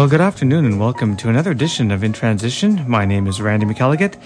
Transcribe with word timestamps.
Well, 0.00 0.08
good 0.08 0.22
afternoon 0.22 0.64
and 0.64 0.80
welcome 0.80 1.14
to 1.18 1.28
another 1.28 1.50
edition 1.50 1.90
of 1.90 2.02
In 2.02 2.14
Transition. 2.14 2.88
My 2.88 3.04
name 3.04 3.26
is 3.26 3.38
Randy 3.38 3.66
McElligott. 3.66 4.16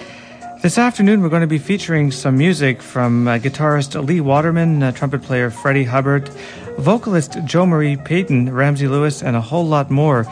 This 0.62 0.79
afternoon, 0.79 1.20
we're 1.20 1.29
going 1.29 1.40
to 1.40 1.48
be 1.48 1.58
featuring 1.58 2.12
some 2.12 2.39
music 2.39 2.80
from 2.80 3.27
uh, 3.27 3.39
guitarist 3.39 4.00
Lee 4.07 4.21
Waterman, 4.21 4.84
uh, 4.84 4.93
trumpet 4.93 5.22
player 5.22 5.50
Freddie 5.50 5.82
Hubbard, 5.82 6.29
vocalist 6.79 7.39
Jo 7.45 7.66
Marie 7.66 7.96
Payton, 7.96 8.54
Ramsey 8.54 8.86
Lewis, 8.86 9.21
and 9.21 9.34
a 9.34 9.40
whole 9.40 9.66
lot 9.66 9.90
more. 9.90 10.25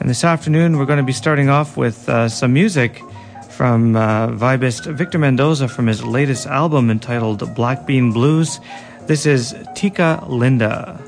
And 0.00 0.10
this 0.10 0.24
afternoon, 0.24 0.76
we're 0.76 0.86
going 0.86 0.96
to 0.96 1.04
be 1.04 1.12
starting 1.12 1.48
off 1.48 1.76
with 1.76 2.08
uh, 2.08 2.28
some 2.28 2.52
music 2.52 3.00
from 3.48 3.94
uh, 3.94 4.26
vibist 4.30 4.92
Victor 4.92 5.20
Mendoza 5.20 5.68
from 5.68 5.86
his 5.86 6.04
latest 6.04 6.48
album 6.48 6.90
entitled 6.90 7.54
Black 7.54 7.86
Bean 7.86 8.10
Blues. 8.10 8.58
This 9.06 9.24
is 9.24 9.54
Tika 9.76 10.24
Linda. 10.26 11.00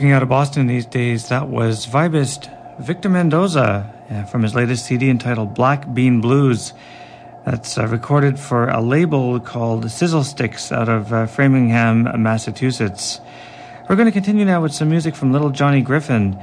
Working 0.00 0.12
out 0.12 0.22
of 0.22 0.30
Boston 0.30 0.66
these 0.66 0.86
days, 0.86 1.28
that 1.28 1.48
was 1.50 1.86
vibist 1.86 2.48
Victor 2.78 3.10
Mendoza 3.10 3.94
uh, 4.08 4.24
from 4.24 4.42
his 4.42 4.54
latest 4.54 4.86
CD 4.86 5.10
entitled 5.10 5.52
Black 5.52 5.92
Bean 5.92 6.22
Blues. 6.22 6.72
That's 7.44 7.76
uh, 7.76 7.86
recorded 7.86 8.38
for 8.38 8.70
a 8.70 8.80
label 8.80 9.38
called 9.40 9.90
Sizzle 9.90 10.24
Sticks 10.24 10.72
out 10.72 10.88
of 10.88 11.12
uh, 11.12 11.26
Framingham, 11.26 12.22
Massachusetts. 12.22 13.20
We're 13.90 13.96
going 13.96 14.06
to 14.06 14.12
continue 14.12 14.46
now 14.46 14.62
with 14.62 14.72
some 14.72 14.88
music 14.88 15.14
from 15.14 15.32
Little 15.32 15.50
Johnny 15.50 15.82
Griffin 15.82 16.40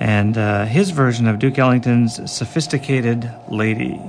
and 0.00 0.36
uh, 0.36 0.64
his 0.64 0.90
version 0.90 1.28
of 1.28 1.38
Duke 1.38 1.60
Ellington's 1.60 2.28
Sophisticated 2.28 3.30
Lady. 3.48 4.05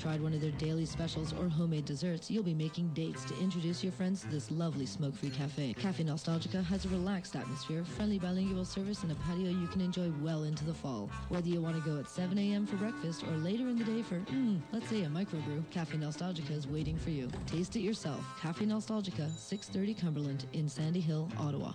Tried 0.00 0.22
one 0.22 0.32
of 0.32 0.40
their 0.40 0.50
daily 0.52 0.86
specials 0.86 1.34
or 1.34 1.46
homemade 1.46 1.84
desserts, 1.84 2.30
you'll 2.30 2.42
be 2.42 2.54
making 2.54 2.88
dates 2.94 3.22
to 3.24 3.38
introduce 3.38 3.84
your 3.84 3.92
friends 3.92 4.22
to 4.22 4.28
this 4.28 4.50
lovely 4.50 4.86
smoke-free 4.86 5.28
cafe. 5.28 5.74
Cafe 5.74 6.02
Nostalgica 6.04 6.64
has 6.64 6.86
a 6.86 6.88
relaxed 6.88 7.36
atmosphere, 7.36 7.84
friendly 7.84 8.18
bilingual 8.18 8.64
service, 8.64 9.02
and 9.02 9.12
a 9.12 9.14
patio 9.16 9.50
you 9.50 9.66
can 9.66 9.82
enjoy 9.82 10.10
well 10.22 10.44
into 10.44 10.64
the 10.64 10.72
fall. 10.72 11.10
Whether 11.28 11.48
you 11.48 11.60
want 11.60 11.76
to 11.76 11.90
go 11.90 11.98
at 11.98 12.08
7 12.08 12.38
a.m. 12.38 12.66
for 12.66 12.76
breakfast 12.76 13.24
or 13.24 13.36
later 13.36 13.68
in 13.68 13.78
the 13.78 13.84
day 13.84 14.00
for, 14.00 14.20
mm, 14.20 14.58
let's 14.72 14.88
say 14.88 15.02
a 15.02 15.08
microbrew, 15.08 15.68
Cafe 15.70 15.98
Nostalgica 15.98 16.52
is 16.52 16.66
waiting 16.66 16.96
for 16.96 17.10
you. 17.10 17.30
Taste 17.46 17.76
it 17.76 17.80
yourself. 17.80 18.24
Cafe 18.40 18.64
Nostalgica, 18.64 19.30
630 19.36 19.94
Cumberland 19.94 20.46
in 20.54 20.66
Sandy 20.66 21.00
Hill, 21.00 21.28
Ottawa. 21.38 21.72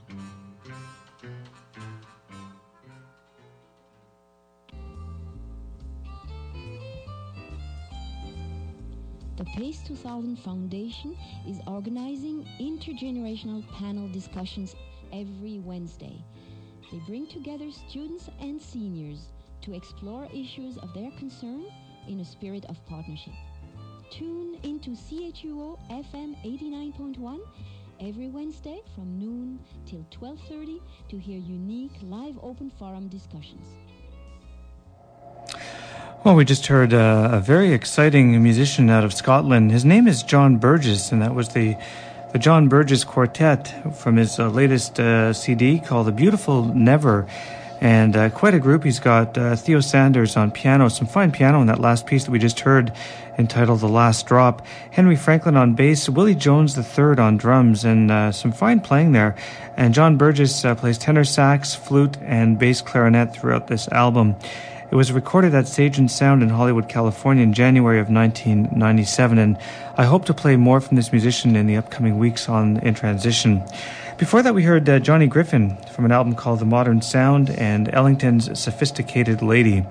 The 9.46 9.62
PACE 9.62 9.82
2000 9.84 10.38
Foundation 10.38 11.16
is 11.48 11.60
organizing 11.68 12.48
intergenerational 12.60 13.64
panel 13.74 14.08
discussions 14.08 14.76
every 15.14 15.60
Wednesday. 15.60 16.24
They 16.92 16.98
bring 17.06 17.28
together 17.28 17.72
students 17.72 18.30
and 18.40 18.60
seniors 18.60 19.28
to 19.62 19.74
explore 19.74 20.28
issues 20.34 20.78
of 20.78 20.94
their 20.94 21.12
concern 21.12 21.66
in 22.08 22.22
a 22.22 22.26
spirit 22.26 22.66
of 22.66 22.84
partnership. 22.88 23.34
Tune 24.10 24.58
into 24.64 24.92
CHUO 24.92 25.78
FM 25.90 26.36
89.1 26.44 27.40
every 28.00 28.30
Wednesday 28.30 28.82
from 28.96 29.20
noon 29.20 29.60
till 29.86 30.06
12:30 30.12 30.82
to 31.10 31.20
hear 31.20 31.38
unique 31.38 31.98
live 32.02 32.38
open 32.42 32.72
forum 32.72 33.08
discussions. 33.10 33.78
Well, 36.26 36.34
we 36.34 36.44
just 36.44 36.66
heard 36.66 36.92
uh, 36.92 37.30
a 37.34 37.40
very 37.40 37.72
exciting 37.72 38.42
musician 38.42 38.90
out 38.90 39.04
of 39.04 39.14
Scotland. 39.14 39.72
His 39.72 39.86
name 39.86 40.08
is 40.08 40.24
John 40.24 40.58
Burgess, 40.58 41.12
and 41.12 41.22
that 41.22 41.36
was 41.36 41.50
the 41.50 41.78
the 42.32 42.40
John 42.40 42.68
Burgess 42.68 43.04
Quartet 43.04 43.72
from 43.94 44.16
his 44.16 44.40
uh, 44.40 44.50
latest 44.50 45.00
uh, 45.00 45.34
CD 45.34 45.78
called 45.78 46.08
"The 46.08 46.12
Beautiful 46.12 46.64
Never." 46.64 47.28
And 47.80 48.18
uh, 48.18 48.32
quite 48.32 48.56
a 48.56 48.60
group. 48.60 48.84
He's 48.84 49.00
got 49.00 49.38
uh, 49.38 49.56
Theo 49.56 49.82
Saunders 49.82 50.36
on 50.36 50.50
piano, 50.50 50.90
some 50.90 51.06
fine 51.06 51.32
piano 51.32 51.62
in 51.62 51.68
that 51.68 51.80
last 51.80 52.08
piece 52.08 52.24
that 52.24 52.32
we 52.32 52.40
just 52.40 52.62
heard 52.62 52.92
entitled 53.38 53.82
The 53.82 53.88
Last 53.88 54.26
Drop. 54.26 54.66
Henry 54.90 55.16
Franklin 55.16 55.56
on 55.56 55.76
bass, 55.76 56.10
Willie 56.10 56.34
Jones 56.34 56.76
III 56.76 57.20
on 57.20 57.38
drums, 57.38 57.86
and 57.86 58.10
uh, 58.10 58.32
some 58.32 58.52
fine 58.52 58.80
playing 58.80 59.12
there. 59.12 59.36
And 59.78 59.94
John 59.94 60.18
Burgess 60.18 60.66
uh, 60.66 60.74
plays 60.74 60.98
tenor 60.98 61.26
sax, 61.26 61.76
flute, 61.76 62.18
and 62.24 62.58
bass 62.58 62.82
clarinet 62.82 63.32
throughout 63.32 63.68
this 63.68 63.88
album. 63.90 64.38
It 64.92 64.96
was 64.96 65.12
recorded 65.12 65.56
at 65.56 65.68
Sage 65.68 65.98
and 65.98 66.10
Sound 66.10 66.44
in 66.44 66.50
Hollywood, 66.50 66.88
California 66.88 67.42
in 67.42 67.54
January 67.54 68.00
of 68.00 68.12
1997, 68.12 69.40
and 69.40 69.58
I 69.98 70.06
hope 70.06 70.26
to 70.26 70.34
play 70.34 70.58
more 70.58 70.80
from 70.80 70.96
this 70.96 71.12
musician 71.12 71.56
in 71.56 71.66
the 71.66 71.76
upcoming 71.76 72.20
weeks 72.20 72.48
on 72.48 72.78
In 72.78 72.94
Transition. 72.94 73.64
Before 74.20 74.44
that, 74.44 74.54
we 74.54 74.62
heard 74.62 74.88
uh, 74.88 75.00
Johnny 75.00 75.26
Griffin 75.26 75.76
from 75.92 76.06
an 76.06 76.12
album 76.12 76.36
called 76.36 76.60
The 76.60 76.66
Modern 76.66 77.02
Sound 77.02 77.50
and 77.50 77.92
Ellington's 77.94 78.58
Sophisticated 78.60 79.42
Lady. 79.42 79.84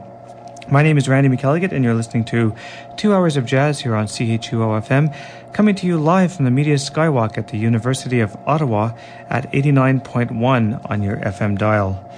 My 0.70 0.84
name 0.84 0.96
is 0.96 1.08
Randy 1.08 1.28
McElligott, 1.28 1.72
and 1.72 1.84
you're 1.84 1.92
listening 1.92 2.24
to 2.26 2.54
two 2.96 3.12
hours 3.12 3.36
of 3.36 3.44
jazz 3.44 3.80
here 3.80 3.96
on 3.96 4.06
CHUO 4.06 4.80
FM, 4.80 5.12
coming 5.52 5.74
to 5.74 5.86
you 5.88 5.98
live 5.98 6.32
from 6.32 6.44
the 6.44 6.52
Media 6.52 6.76
Skywalk 6.76 7.36
at 7.36 7.48
the 7.48 7.58
University 7.58 8.20
of 8.20 8.36
Ottawa 8.46 8.92
at 9.28 9.50
89.1 9.50 10.88
on 10.88 11.02
your 11.02 11.16
FM 11.16 11.58
dial. 11.58 12.08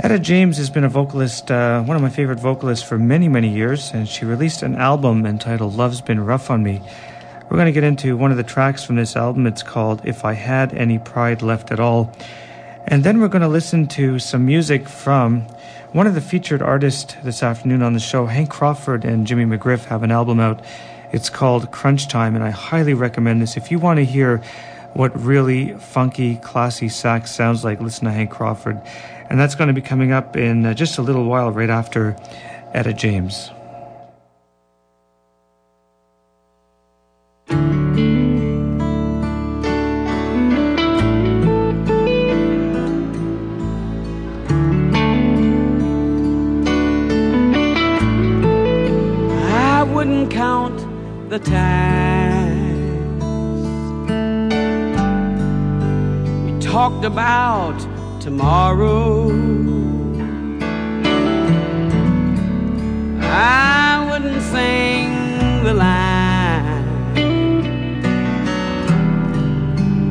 Etta 0.00 0.18
James 0.18 0.56
has 0.58 0.70
been 0.70 0.82
a 0.82 0.88
vocalist, 0.88 1.50
uh, 1.50 1.80
one 1.82 1.96
of 1.96 2.02
my 2.02 2.08
favorite 2.10 2.40
vocalists 2.40 2.86
for 2.86 2.98
many, 2.98 3.28
many 3.28 3.48
years, 3.48 3.92
and 3.92 4.08
she 4.08 4.24
released 4.24 4.62
an 4.62 4.74
album 4.74 5.24
entitled 5.24 5.74
Love's 5.76 6.00
Been 6.00 6.24
Rough 6.24 6.50
on 6.50 6.64
Me. 6.64 6.82
We're 7.48 7.56
going 7.56 7.66
to 7.66 7.72
get 7.72 7.84
into 7.84 8.16
one 8.16 8.32
of 8.32 8.36
the 8.36 8.42
tracks 8.42 8.82
from 8.82 8.96
this 8.96 9.16
album. 9.16 9.46
It's 9.46 9.62
called 9.62 10.02
If 10.04 10.24
I 10.24 10.32
Had 10.32 10.74
Any 10.74 10.98
Pride 10.98 11.42
Left 11.42 11.70
at 11.70 11.78
All. 11.78 12.12
And 12.86 13.04
then 13.04 13.20
we're 13.20 13.28
going 13.28 13.42
to 13.42 13.48
listen 13.48 13.86
to 13.88 14.18
some 14.18 14.44
music 14.44 14.88
from 14.88 15.42
one 15.92 16.08
of 16.08 16.14
the 16.14 16.20
featured 16.20 16.60
artists 16.60 17.14
this 17.22 17.42
afternoon 17.42 17.80
on 17.80 17.92
the 17.92 18.00
show. 18.00 18.26
Hank 18.26 18.50
Crawford 18.50 19.04
and 19.04 19.28
Jimmy 19.28 19.44
McGriff 19.44 19.84
have 19.84 20.02
an 20.02 20.10
album 20.10 20.40
out. 20.40 20.60
It's 21.12 21.30
called 21.30 21.70
Crunch 21.70 22.08
Time, 22.08 22.34
and 22.34 22.42
I 22.42 22.50
highly 22.50 22.94
recommend 22.94 23.40
this. 23.40 23.56
If 23.56 23.70
you 23.70 23.78
want 23.78 23.98
to 23.98 24.04
hear 24.04 24.42
what 24.92 25.18
really 25.18 25.74
funky, 25.74 26.36
classy 26.36 26.88
sax 26.88 27.30
sounds 27.30 27.62
like, 27.62 27.80
listen 27.80 28.06
to 28.06 28.12
Hank 28.12 28.30
Crawford. 28.30 28.82
And 29.30 29.40
that's 29.40 29.54
going 29.54 29.68
to 29.68 29.74
be 29.74 29.80
coming 29.80 30.12
up 30.12 30.36
in 30.36 30.64
uh, 30.64 30.74
just 30.74 30.98
a 30.98 31.02
little 31.02 31.24
while, 31.24 31.50
right 31.50 31.70
after 31.70 32.16
Etta 32.72 32.92
James. 32.92 33.50
I 49.46 49.82
wouldn't 49.82 50.30
count 50.30 50.78
the 51.30 51.38
times 51.40 52.44
we 56.44 56.58
talked 56.60 57.04
about 57.04 57.93
tomorrow. 58.24 59.28
I 63.20 64.08
wouldn't 64.08 64.42
sing 64.44 65.12
the 65.62 65.74
line 65.74 66.84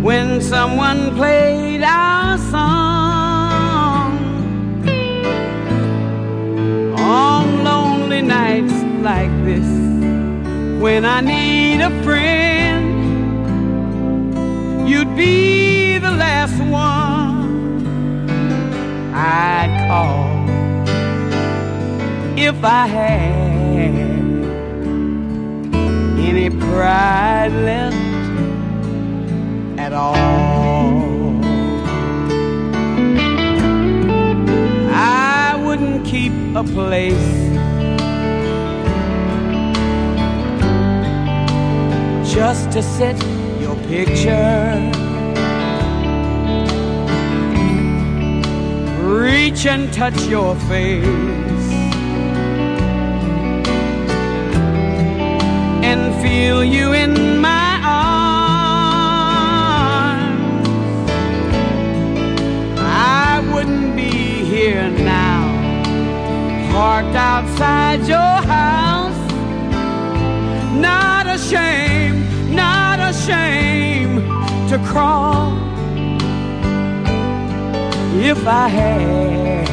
when 0.03 0.41
someone 0.41 1.15
played 1.15 1.81
our 1.81 2.37
song 2.37 4.11
on 6.99 7.63
lonely 7.63 8.21
nights 8.21 8.77
like 9.01 9.33
this 9.43 9.67
when 10.79 11.03
I 11.03 11.19
need 11.21 11.81
a 11.81 11.89
friend, 12.03 12.85
you'd 14.87 15.15
be 15.15 15.97
the 15.97 16.11
last 16.11 16.59
one 16.61 17.22
I'd 19.25 19.71
call 19.87 20.27
if 22.37 22.61
I 22.61 22.87
had 22.87 23.33
any 26.19 26.49
pride 26.49 27.53
left 27.53 27.95
at 29.79 29.93
all. 29.93 31.39
I 34.91 35.55
wouldn't 35.63 36.05
keep 36.05 36.33
a 36.53 36.63
place 36.65 37.29
just 42.35 42.71
to 42.71 42.83
sit 42.83 43.15
your 43.61 43.77
picture. 43.87 45.02
Reach 49.03 49.65
and 49.65 49.91
touch 49.93 50.19
your 50.27 50.55
face 50.71 51.05
and 55.89 56.21
feel 56.21 56.63
you 56.63 56.93
in 56.93 57.39
my 57.39 57.81
arms. 57.83 58.29
I 62.79 63.41
wouldn't 63.53 63.95
be 63.95 64.09
here 64.09 64.89
now, 64.89 65.43
parked 66.71 67.15
outside 67.15 68.07
your 68.07 68.41
house, 68.55 69.21
not 70.79 71.27
ashamed 71.27 71.93
shame 73.25 74.15
to 74.67 74.77
crawl 74.85 75.72
if 78.25 78.47
I 78.47 78.69
had 78.69 79.67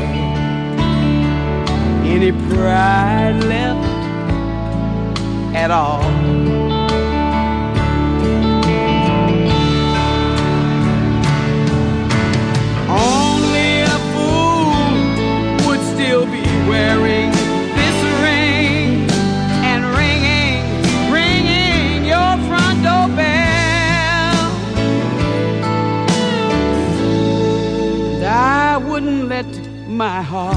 any 2.04 2.32
pride 2.32 3.44
left 3.44 3.86
at 5.54 5.70
all. 5.70 6.60
let 29.31 29.47
my 29.87 30.21
heart 30.23 30.57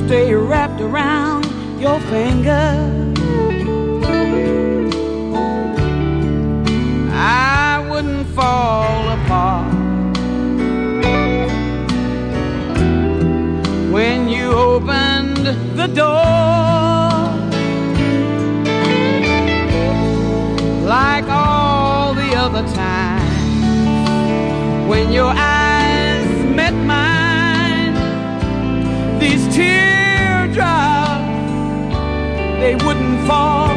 stay 0.00 0.34
wrapped 0.34 0.80
around 0.80 1.44
your 1.80 2.00
finger. 2.10 2.66
I 7.12 7.86
wouldn't 7.88 8.26
fall 8.38 9.02
apart 9.18 9.72
when 13.92 14.28
you 14.28 14.46
opened 14.50 15.46
the 15.78 15.86
door. 15.86 16.41
When 24.92 25.10
your 25.10 25.32
eyes 25.34 26.28
met 26.54 26.74
mine. 26.74 27.94
These 29.18 29.44
teardrops 29.54 31.30
they 32.60 32.74
wouldn't 32.84 33.26
fall 33.26 33.72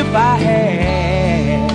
if 0.00 0.08
I 0.12 0.34
had 0.48 1.70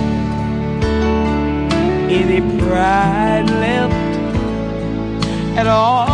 any 2.18 2.40
pride 2.58 3.48
left 3.64 4.14
at 5.58 5.66
all. 5.66 6.13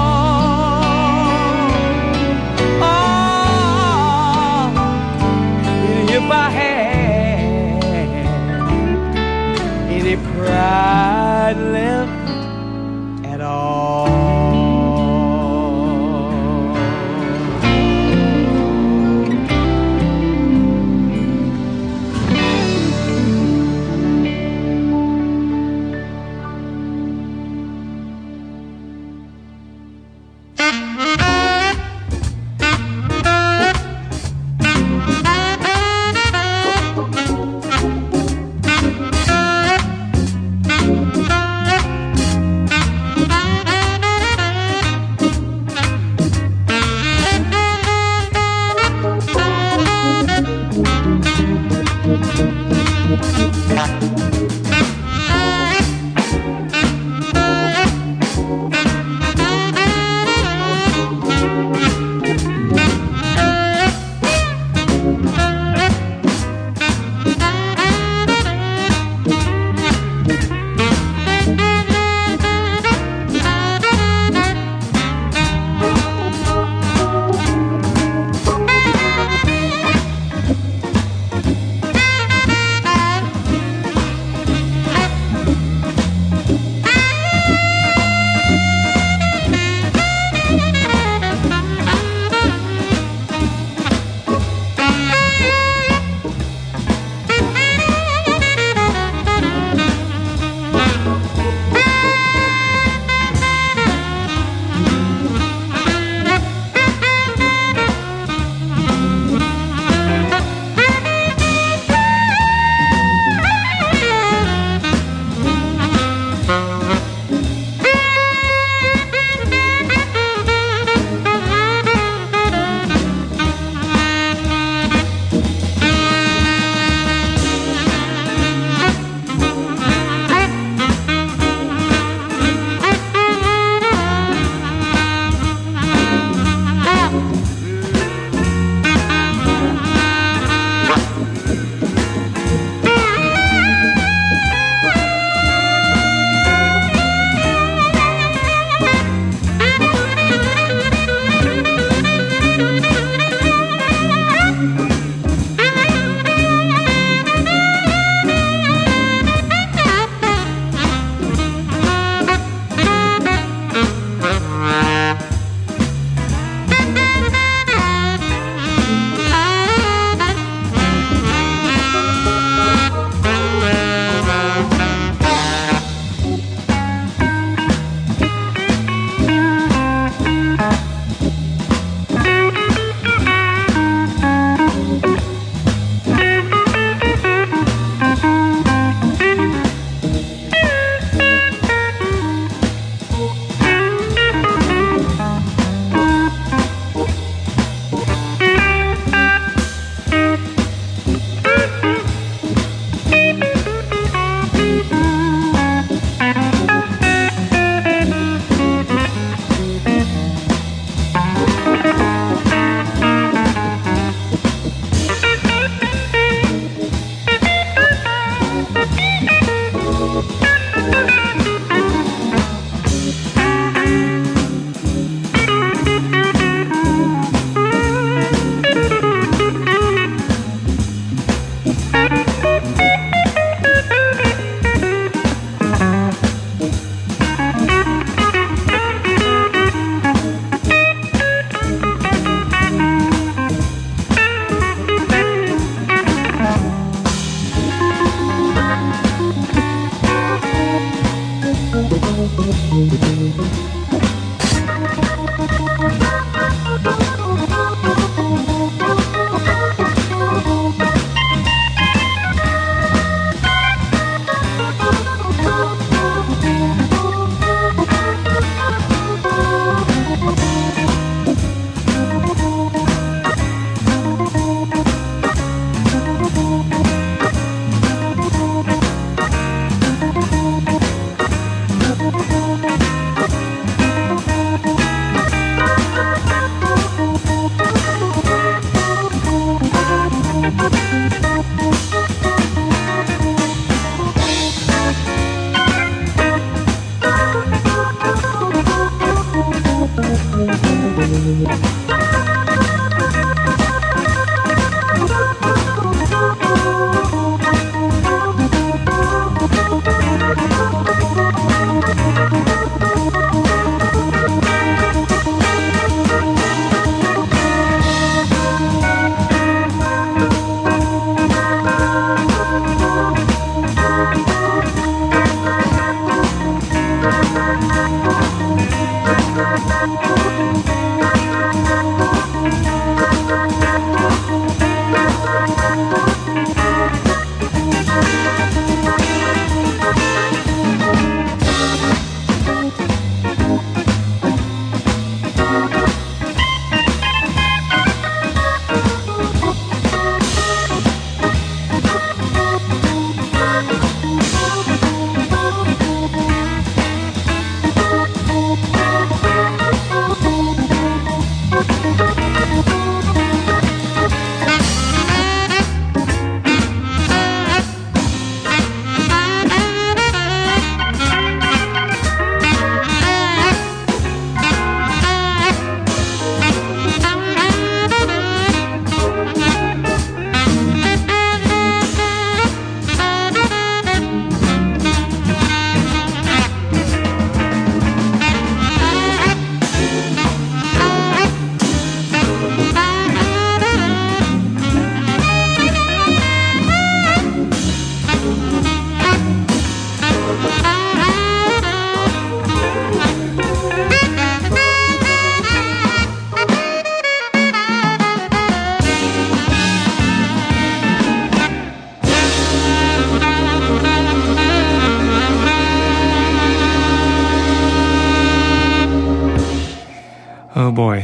Any 10.61 12.10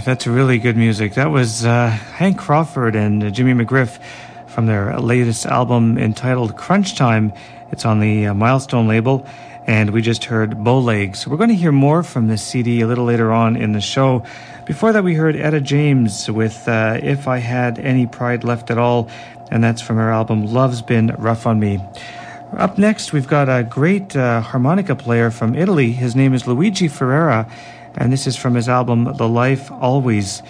that's 0.07 0.25
really 0.25 0.61
good 0.61 0.77
music. 0.77 1.14
That 1.14 1.33
was 1.33 1.66
uh, 1.66 1.88
Hank 1.88 2.38
Crawford 2.38 2.95
and 2.95 3.35
Jimmy 3.35 3.64
McGriff 3.64 3.99
from 4.47 4.66
their 4.66 4.97
latest 5.01 5.47
album 5.47 5.99
entitled 5.99 6.57
Crunch 6.57 6.95
Time. 6.95 7.33
It's 7.73 7.85
on 7.85 7.99
the 7.99 8.29
uh, 8.29 8.35
Milestone 8.35 8.87
label, 8.87 9.27
and 9.66 9.90
we 9.90 10.03
just 10.03 10.27
heard 10.27 10.53
Bowlegs. 10.53 11.27
We're 11.27 11.37
going 11.37 11.49
to 11.49 11.57
hear 11.57 11.73
more 11.73 12.05
from 12.05 12.29
this 12.29 12.40
CD 12.40 12.83
a 12.83 12.87
little 12.87 13.05
later 13.05 13.33
on 13.33 13.57
in 13.57 13.73
the 13.73 13.81
show. 13.81 14.23
Before 14.64 14.92
that, 14.92 15.03
we 15.03 15.14
heard 15.14 15.35
Etta 15.35 15.61
James 15.61 16.31
with 16.31 16.69
uh, 16.69 17.01
If 17.03 17.27
I 17.27 17.38
Had 17.38 17.81
Any 17.81 18.07
Pride 18.07 18.45
Left 18.45 18.71
at 18.71 18.79
All, 18.79 19.11
and 19.51 19.64
that's 19.64 19.83
from 19.83 19.97
her 19.97 20.12
album 20.12 20.47
Love's 20.47 20.83
Been 20.83 21.16
Rough 21.19 21.49
on 21.49 21.59
Me. 21.59 21.81
Up 22.57 22.79
next, 22.79 23.12
we've 23.12 23.27
got 23.27 23.49
a 23.49 23.64
great 23.64 24.14
uh, 24.14 24.40
harmonica 24.40 24.95
player 24.95 25.33
from 25.33 25.57
Italy. 25.57 25.90
His 25.90 26.14
name 26.14 26.33
is 26.33 26.47
Luigi 26.47 26.88
Ferrera 26.88 27.51
and 27.96 28.12
this 28.12 28.26
is 28.26 28.37
from 28.37 28.54
his 28.54 28.68
album 28.68 29.04
The 29.16 29.28
Life 29.28 29.70
Always, 29.72 30.42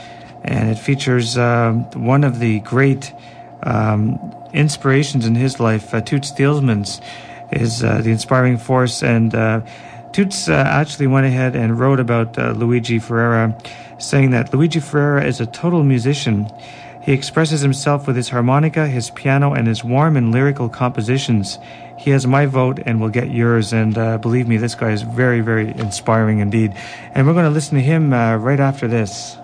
and 0.44 0.70
it 0.70 0.78
features 0.78 1.38
uh, 1.38 1.72
one 1.94 2.24
of 2.24 2.38
the 2.38 2.60
great 2.60 3.12
um, 3.62 4.34
inspirations 4.52 5.26
in 5.26 5.34
his 5.34 5.60
life. 5.60 5.94
Uh, 5.94 6.00
Toots 6.00 6.32
Thielemans 6.32 7.00
is 7.52 7.84
uh, 7.84 8.00
the 8.02 8.10
inspiring 8.10 8.58
force, 8.58 9.02
and 9.02 9.34
uh, 9.34 9.60
Toots 10.12 10.48
uh, 10.48 10.52
actually 10.52 11.06
went 11.06 11.26
ahead 11.26 11.54
and 11.54 11.78
wrote 11.78 12.00
about 12.00 12.38
uh, 12.38 12.52
Luigi 12.52 12.98
Ferrera, 12.98 13.54
saying 14.00 14.30
that 14.30 14.52
Luigi 14.52 14.80
Ferrera 14.80 15.24
is 15.24 15.40
a 15.40 15.46
total 15.46 15.84
musician. 15.84 16.50
He 17.02 17.12
expresses 17.12 17.60
himself 17.60 18.06
with 18.06 18.16
his 18.16 18.30
harmonica, 18.30 18.88
his 18.88 19.10
piano, 19.10 19.52
and 19.52 19.68
his 19.68 19.84
warm 19.84 20.16
and 20.16 20.32
lyrical 20.32 20.68
compositions. 20.68 21.58
He 22.06 22.12
has 22.12 22.24
my 22.24 22.46
vote 22.46 22.78
and 22.86 23.00
will 23.00 23.08
get 23.08 23.32
yours. 23.32 23.72
And 23.72 23.98
uh, 23.98 24.18
believe 24.18 24.46
me, 24.46 24.58
this 24.58 24.76
guy 24.76 24.92
is 24.92 25.02
very, 25.02 25.40
very 25.40 25.70
inspiring 25.70 26.38
indeed. 26.38 26.72
And 27.12 27.26
we're 27.26 27.32
going 27.32 27.46
to 27.46 27.50
listen 27.50 27.74
to 27.74 27.82
him 27.82 28.12
uh, 28.12 28.36
right 28.36 28.60
after 28.60 28.86
this. 28.86 29.36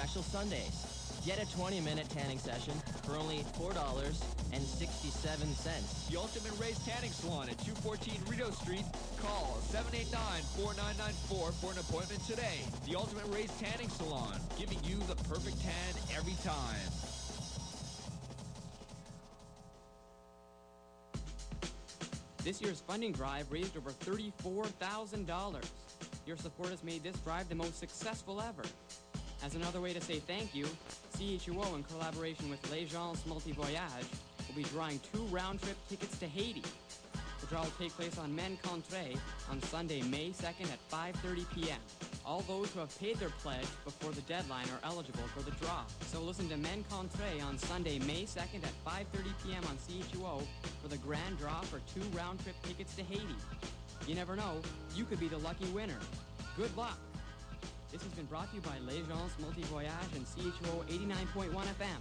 Special 0.00 0.22
Sundays. 0.22 1.20
Get 1.26 1.42
a 1.42 1.46
20-minute 1.58 2.08
tanning 2.08 2.38
session 2.38 2.72
for 3.04 3.18
only 3.18 3.44
$4.67. 3.60 6.10
The 6.10 6.16
Ultimate 6.16 6.58
Rays 6.58 6.78
Tanning 6.86 7.10
Salon 7.10 7.50
at 7.50 7.58
214 7.58 8.14
Rideau 8.26 8.50
Street. 8.50 8.86
Call 9.20 9.58
789-4994 9.68 11.52
for 11.52 11.72
an 11.72 11.78
appointment 11.80 12.26
today. 12.26 12.60
The 12.88 12.96
Ultimate 12.96 13.26
Rays 13.26 13.52
Tanning 13.60 13.90
Salon, 13.90 14.40
giving 14.58 14.82
you 14.84 14.96
the 15.00 15.16
perfect 15.28 15.60
tan 15.60 15.94
every 16.16 16.36
time. 16.42 16.80
This 22.42 22.62
year's 22.62 22.80
funding 22.80 23.12
drive 23.12 23.52
raised 23.52 23.76
over 23.76 23.90
$34,000. 23.90 25.62
Your 26.24 26.38
support 26.38 26.70
has 26.70 26.82
made 26.82 27.02
this 27.02 27.18
drive 27.18 27.50
the 27.50 27.54
most 27.54 27.78
successful 27.78 28.40
ever. 28.40 28.62
As 29.42 29.54
another 29.54 29.80
way 29.80 29.94
to 29.94 30.00
say 30.02 30.18
thank 30.18 30.54
you, 30.54 30.66
CHUO 31.18 31.74
in 31.74 31.82
collaboration 31.84 32.50
with 32.50 32.70
Les 32.70 32.84
Gens 32.84 33.22
Multivoyage 33.26 34.04
will 34.46 34.54
be 34.54 34.64
drawing 34.64 35.00
two 35.14 35.22
round-trip 35.24 35.76
tickets 35.88 36.18
to 36.18 36.26
Haiti. 36.26 36.62
The 37.40 37.46
draw 37.46 37.62
will 37.62 37.72
take 37.78 37.92
place 37.92 38.18
on 38.18 38.34
Mencontre 38.34 39.16
on 39.50 39.62
Sunday, 39.62 40.02
May 40.02 40.30
2nd 40.30 40.70
at 40.70 40.90
5.30 40.90 41.46
p.m. 41.54 41.78
All 42.26 42.42
those 42.42 42.70
who 42.70 42.80
have 42.80 42.96
paid 42.98 43.16
their 43.16 43.30
pledge 43.30 43.66
before 43.86 44.12
the 44.12 44.20
deadline 44.22 44.66
are 44.66 44.86
eligible 44.86 45.24
for 45.34 45.42
the 45.42 45.52
draw. 45.52 45.84
So 46.08 46.20
listen 46.20 46.50
to 46.50 46.58
Men 46.58 46.84
Contre 46.90 47.42
on 47.42 47.56
Sunday, 47.56 47.98
May 48.00 48.24
2nd 48.24 48.62
at 48.62 48.84
5.30 48.84 49.24
p.m. 49.42 49.64
on 49.68 49.78
CHUO 49.88 50.42
for 50.82 50.88
the 50.88 50.98
grand 50.98 51.38
draw 51.38 51.62
for 51.62 51.80
two 51.94 52.06
round-trip 52.14 52.56
tickets 52.62 52.94
to 52.96 53.02
Haiti. 53.02 53.24
You 54.06 54.14
never 54.14 54.36
know, 54.36 54.60
you 54.94 55.04
could 55.04 55.18
be 55.18 55.28
the 55.28 55.38
lucky 55.38 55.66
winner. 55.66 55.98
Good 56.58 56.76
luck! 56.76 56.98
This 57.92 58.02
has 58.02 58.12
been 58.12 58.26
brought 58.26 58.48
to 58.50 58.56
you 58.56 58.62
by 58.62 58.78
Les 58.86 59.02
Multi 59.08 59.62
Multivoyage 59.62 60.14
and 60.14 60.24
CHUO 60.24 60.84
89.1 60.86 61.50
FM. 61.78 62.00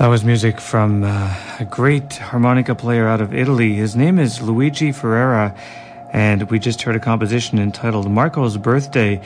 That 0.00 0.06
was 0.06 0.24
music 0.24 0.62
from 0.62 1.04
uh, 1.04 1.36
a 1.58 1.66
great 1.66 2.14
harmonica 2.14 2.74
player 2.74 3.06
out 3.06 3.20
of 3.20 3.34
Italy. 3.34 3.74
His 3.74 3.94
name 3.94 4.18
is 4.18 4.40
Luigi 4.40 4.92
Ferrara, 4.92 5.54
and 6.10 6.50
we 6.50 6.58
just 6.58 6.80
heard 6.80 6.96
a 6.96 6.98
composition 6.98 7.58
entitled 7.58 8.10
Marco's 8.10 8.56
Birthday. 8.56 9.20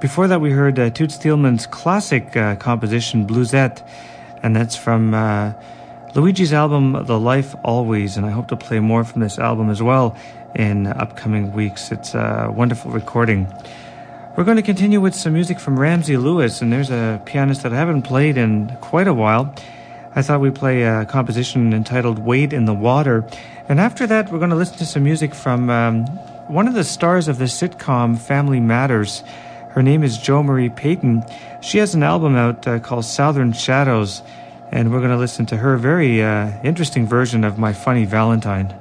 Before 0.00 0.26
that, 0.26 0.40
we 0.40 0.50
heard 0.50 0.78
uh, 0.78 0.88
Toots 0.88 1.18
Thielemans' 1.18 1.70
classic 1.70 2.34
uh, 2.38 2.56
composition, 2.56 3.26
Bluesette, 3.26 3.86
and 4.42 4.56
that's 4.56 4.74
from 4.74 5.12
uh, 5.12 5.52
Luigi's 6.14 6.54
album, 6.54 7.04
The 7.04 7.20
Life 7.20 7.54
Always, 7.62 8.16
and 8.16 8.24
I 8.24 8.30
hope 8.30 8.48
to 8.48 8.56
play 8.56 8.80
more 8.80 9.04
from 9.04 9.20
this 9.20 9.38
album 9.38 9.68
as 9.68 9.82
well 9.82 10.16
in 10.54 10.86
upcoming 10.86 11.52
weeks. 11.52 11.92
It's 11.92 12.14
a 12.14 12.50
wonderful 12.50 12.90
recording. 12.92 13.46
We're 14.38 14.44
going 14.44 14.56
to 14.56 14.62
continue 14.62 15.02
with 15.02 15.14
some 15.14 15.34
music 15.34 15.60
from 15.60 15.78
Ramsey 15.78 16.16
Lewis, 16.16 16.62
and 16.62 16.72
there's 16.72 16.90
a 16.90 17.20
pianist 17.26 17.62
that 17.64 17.74
I 17.74 17.76
haven't 17.76 18.04
played 18.04 18.38
in 18.38 18.74
quite 18.80 19.06
a 19.06 19.12
while. 19.12 19.54
I 20.16 20.22
thought 20.22 20.40
we'd 20.40 20.54
play 20.54 20.82
a 20.82 21.04
composition 21.04 21.72
entitled 21.72 22.20
Wade 22.20 22.52
in 22.52 22.66
the 22.66 22.74
Water. 22.74 23.24
And 23.68 23.80
after 23.80 24.06
that, 24.06 24.30
we're 24.30 24.38
going 24.38 24.50
to 24.50 24.56
listen 24.56 24.78
to 24.78 24.86
some 24.86 25.02
music 25.02 25.34
from 25.34 25.68
um, 25.70 26.06
one 26.46 26.68
of 26.68 26.74
the 26.74 26.84
stars 26.84 27.26
of 27.26 27.38
the 27.38 27.46
sitcom 27.46 28.16
Family 28.16 28.60
Matters. 28.60 29.24
Her 29.70 29.82
name 29.82 30.04
is 30.04 30.16
Jo 30.16 30.44
Marie 30.44 30.68
Payton. 30.68 31.24
She 31.62 31.78
has 31.78 31.96
an 31.96 32.04
album 32.04 32.36
out 32.36 32.64
uh, 32.68 32.78
called 32.78 33.06
Southern 33.06 33.52
Shadows, 33.52 34.22
and 34.70 34.92
we're 34.92 35.00
going 35.00 35.10
to 35.10 35.16
listen 35.16 35.46
to 35.46 35.56
her 35.56 35.76
very 35.78 36.22
uh, 36.22 36.52
interesting 36.62 37.08
version 37.08 37.42
of 37.42 37.58
My 37.58 37.72
Funny 37.72 38.04
Valentine. 38.04 38.72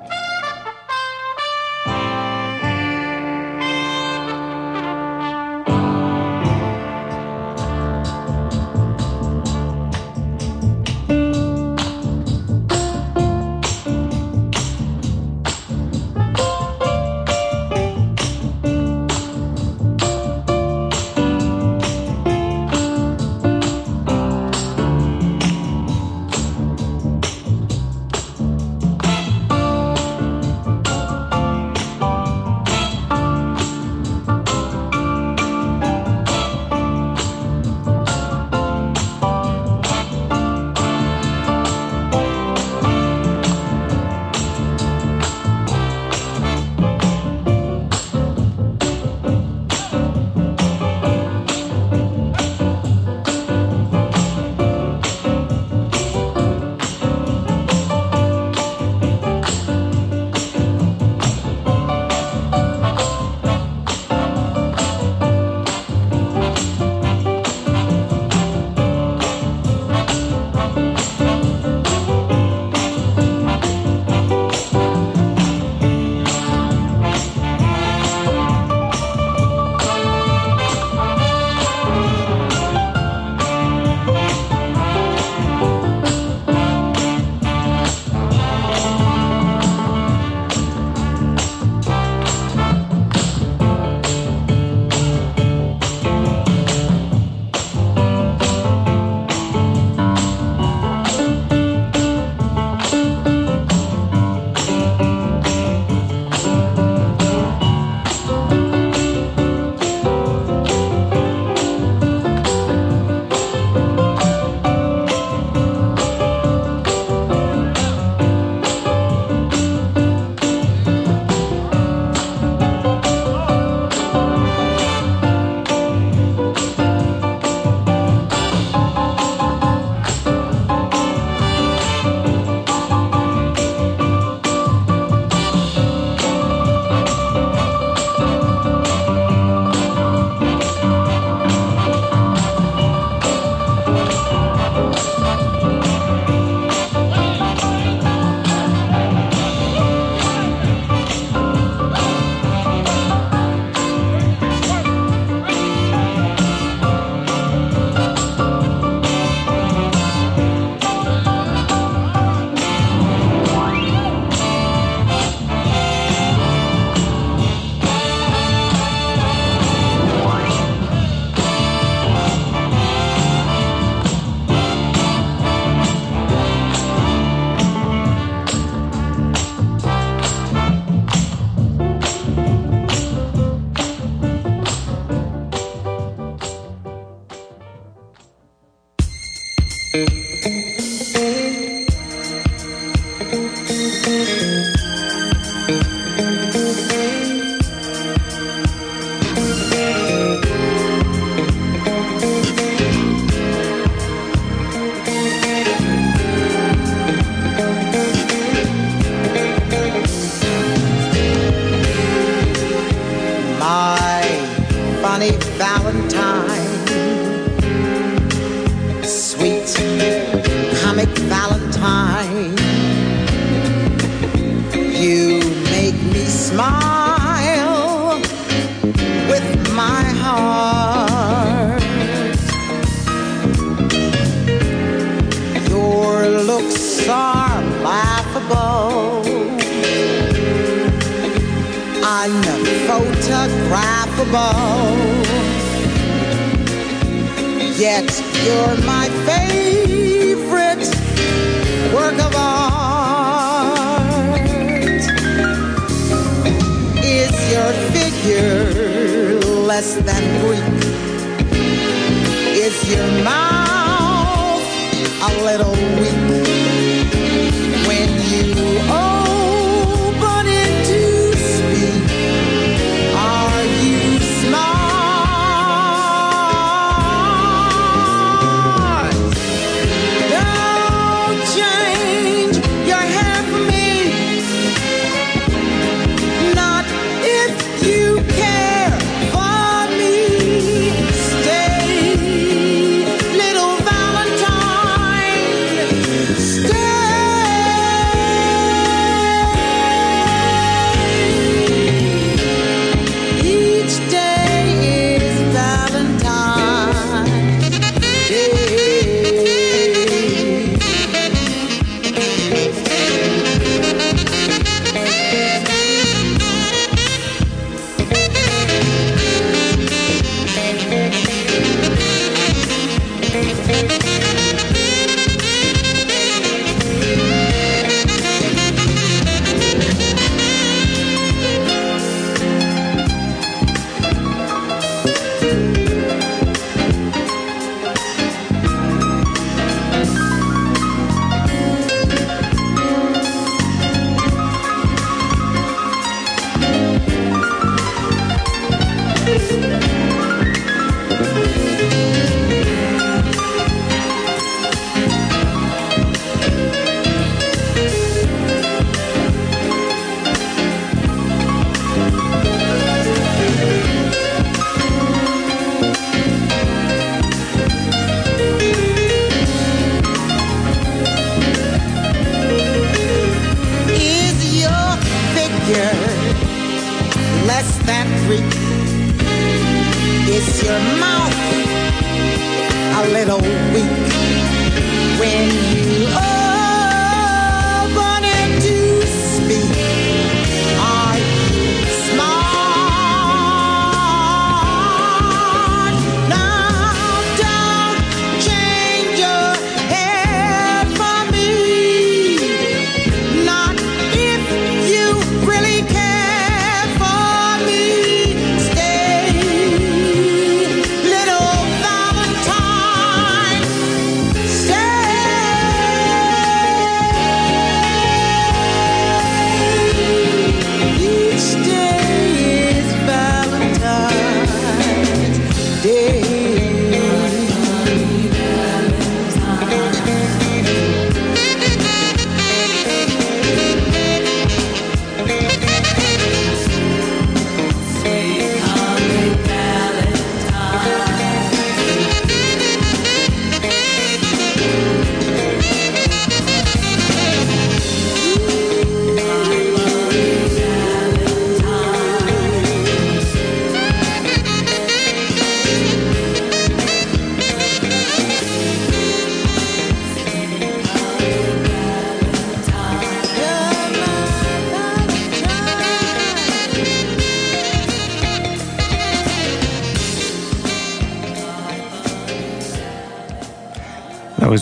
Is 349.64 349.92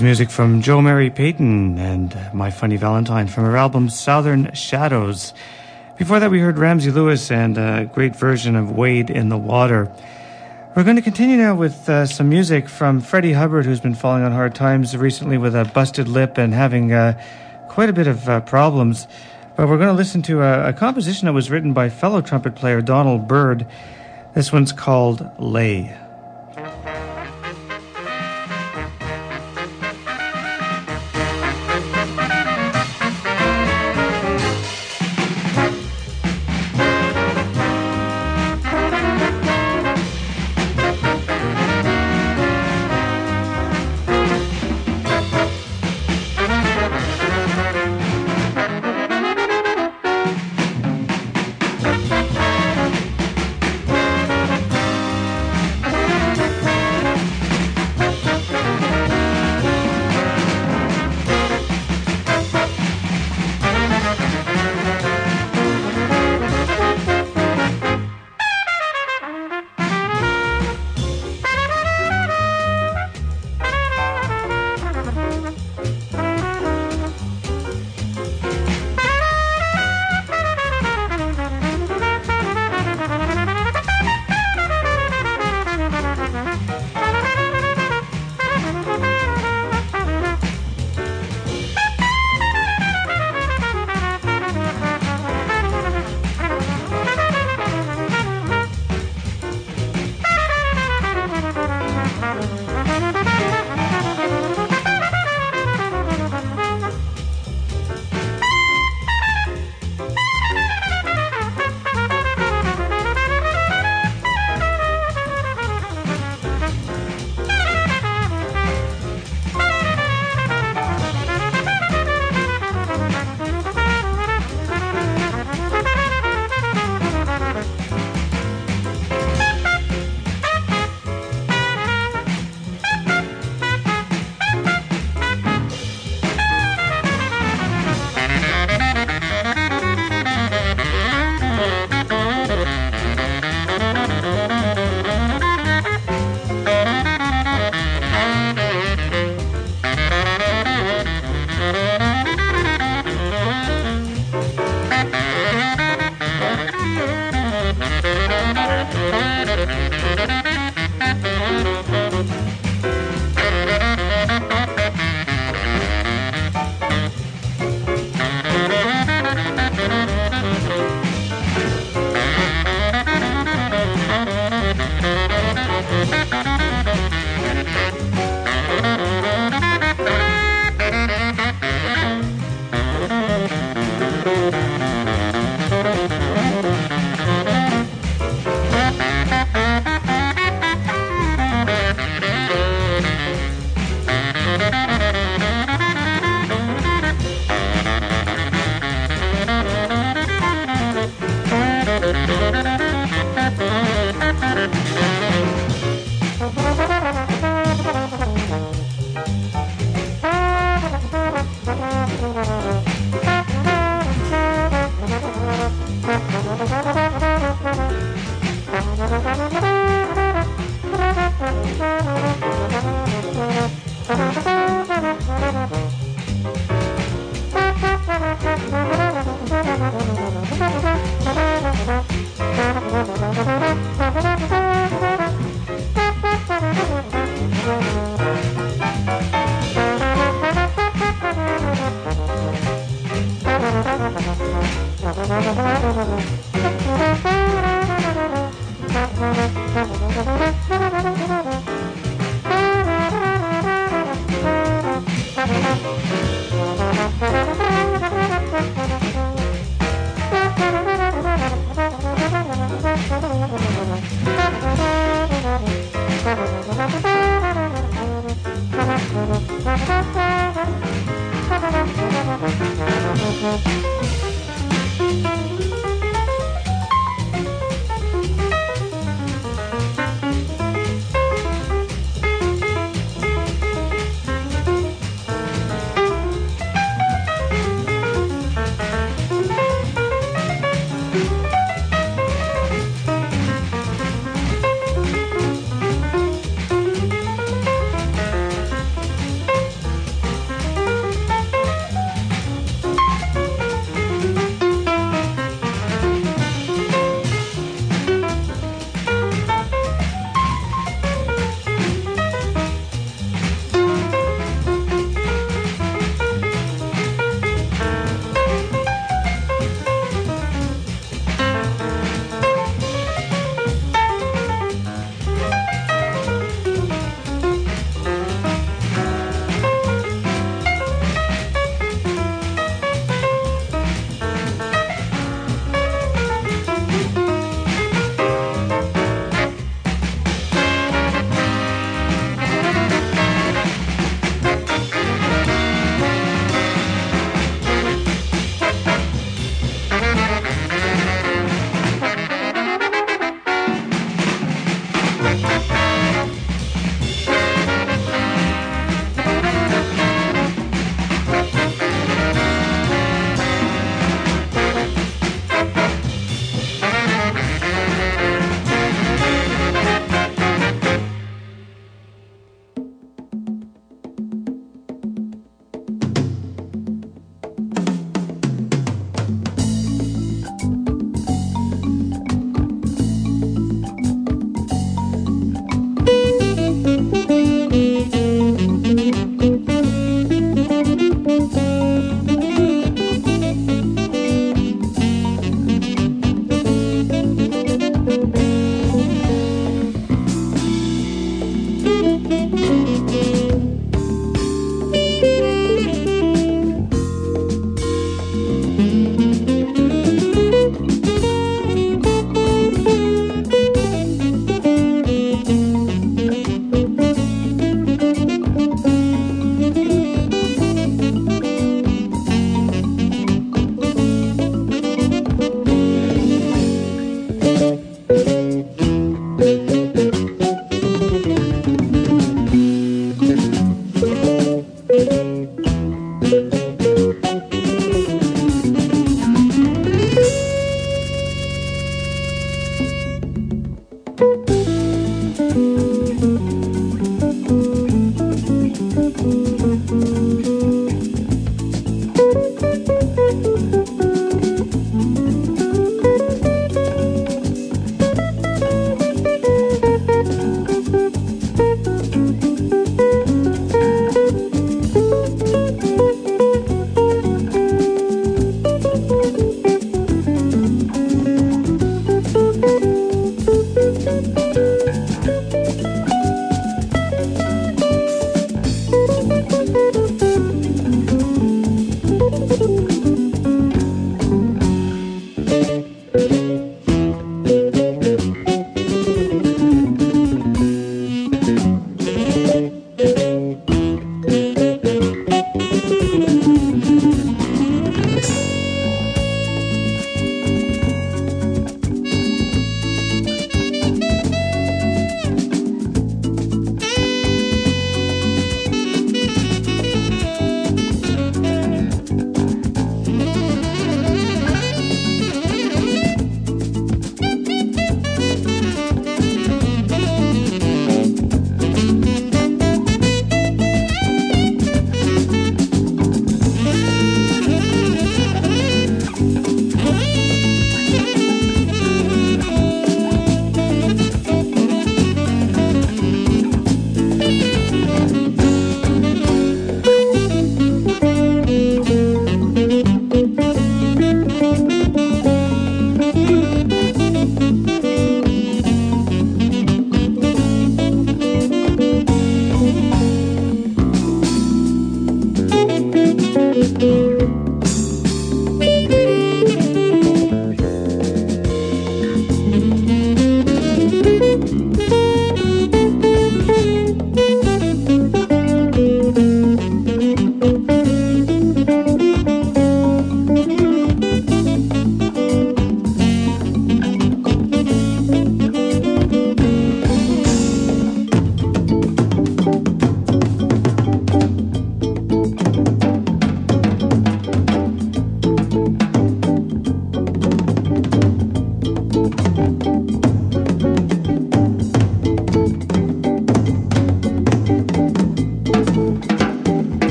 was 0.00 0.04
music 0.04 0.30
from 0.30 0.62
Jo 0.62 0.80
Marie 0.80 1.10
Payton 1.10 1.76
and 1.78 2.18
My 2.32 2.50
Funny 2.50 2.76
Valentine 2.78 3.26
from 3.26 3.44
her 3.44 3.54
album 3.54 3.90
Southern 3.90 4.50
Shadows. 4.54 5.34
Before 5.98 6.18
that, 6.20 6.30
we 6.30 6.40
heard 6.40 6.56
Ramsey 6.56 6.90
Lewis 6.90 7.30
and 7.30 7.58
a 7.58 7.84
great 7.92 8.16
version 8.16 8.56
of 8.56 8.70
Wade 8.70 9.10
in 9.10 9.28
the 9.28 9.36
Water. 9.36 9.92
We're 10.74 10.84
going 10.84 10.96
to 10.96 11.02
continue 11.02 11.36
now 11.36 11.54
with 11.54 11.86
uh, 11.86 12.06
some 12.06 12.30
music 12.30 12.66
from 12.66 13.02
Freddie 13.02 13.34
Hubbard, 13.34 13.66
who's 13.66 13.80
been 13.80 13.94
falling 13.94 14.22
on 14.22 14.32
hard 14.32 14.54
times 14.54 14.96
recently 14.96 15.36
with 15.36 15.54
a 15.54 15.66
busted 15.66 16.08
lip 16.08 16.38
and 16.38 16.54
having 16.54 16.94
uh, 16.94 17.20
quite 17.68 17.90
a 17.90 17.92
bit 17.92 18.06
of 18.06 18.26
uh, 18.26 18.40
problems. 18.40 19.06
But 19.54 19.68
we're 19.68 19.76
going 19.76 19.88
to 19.88 19.92
listen 19.92 20.22
to 20.22 20.40
a, 20.40 20.68
a 20.68 20.72
composition 20.72 21.26
that 21.26 21.34
was 21.34 21.50
written 21.50 21.74
by 21.74 21.90
fellow 21.90 22.22
trumpet 22.22 22.54
player 22.54 22.80
Donald 22.80 23.28
Byrd. 23.28 23.66
This 24.32 24.50
one's 24.50 24.72
called 24.72 25.28
Lay. 25.38 25.94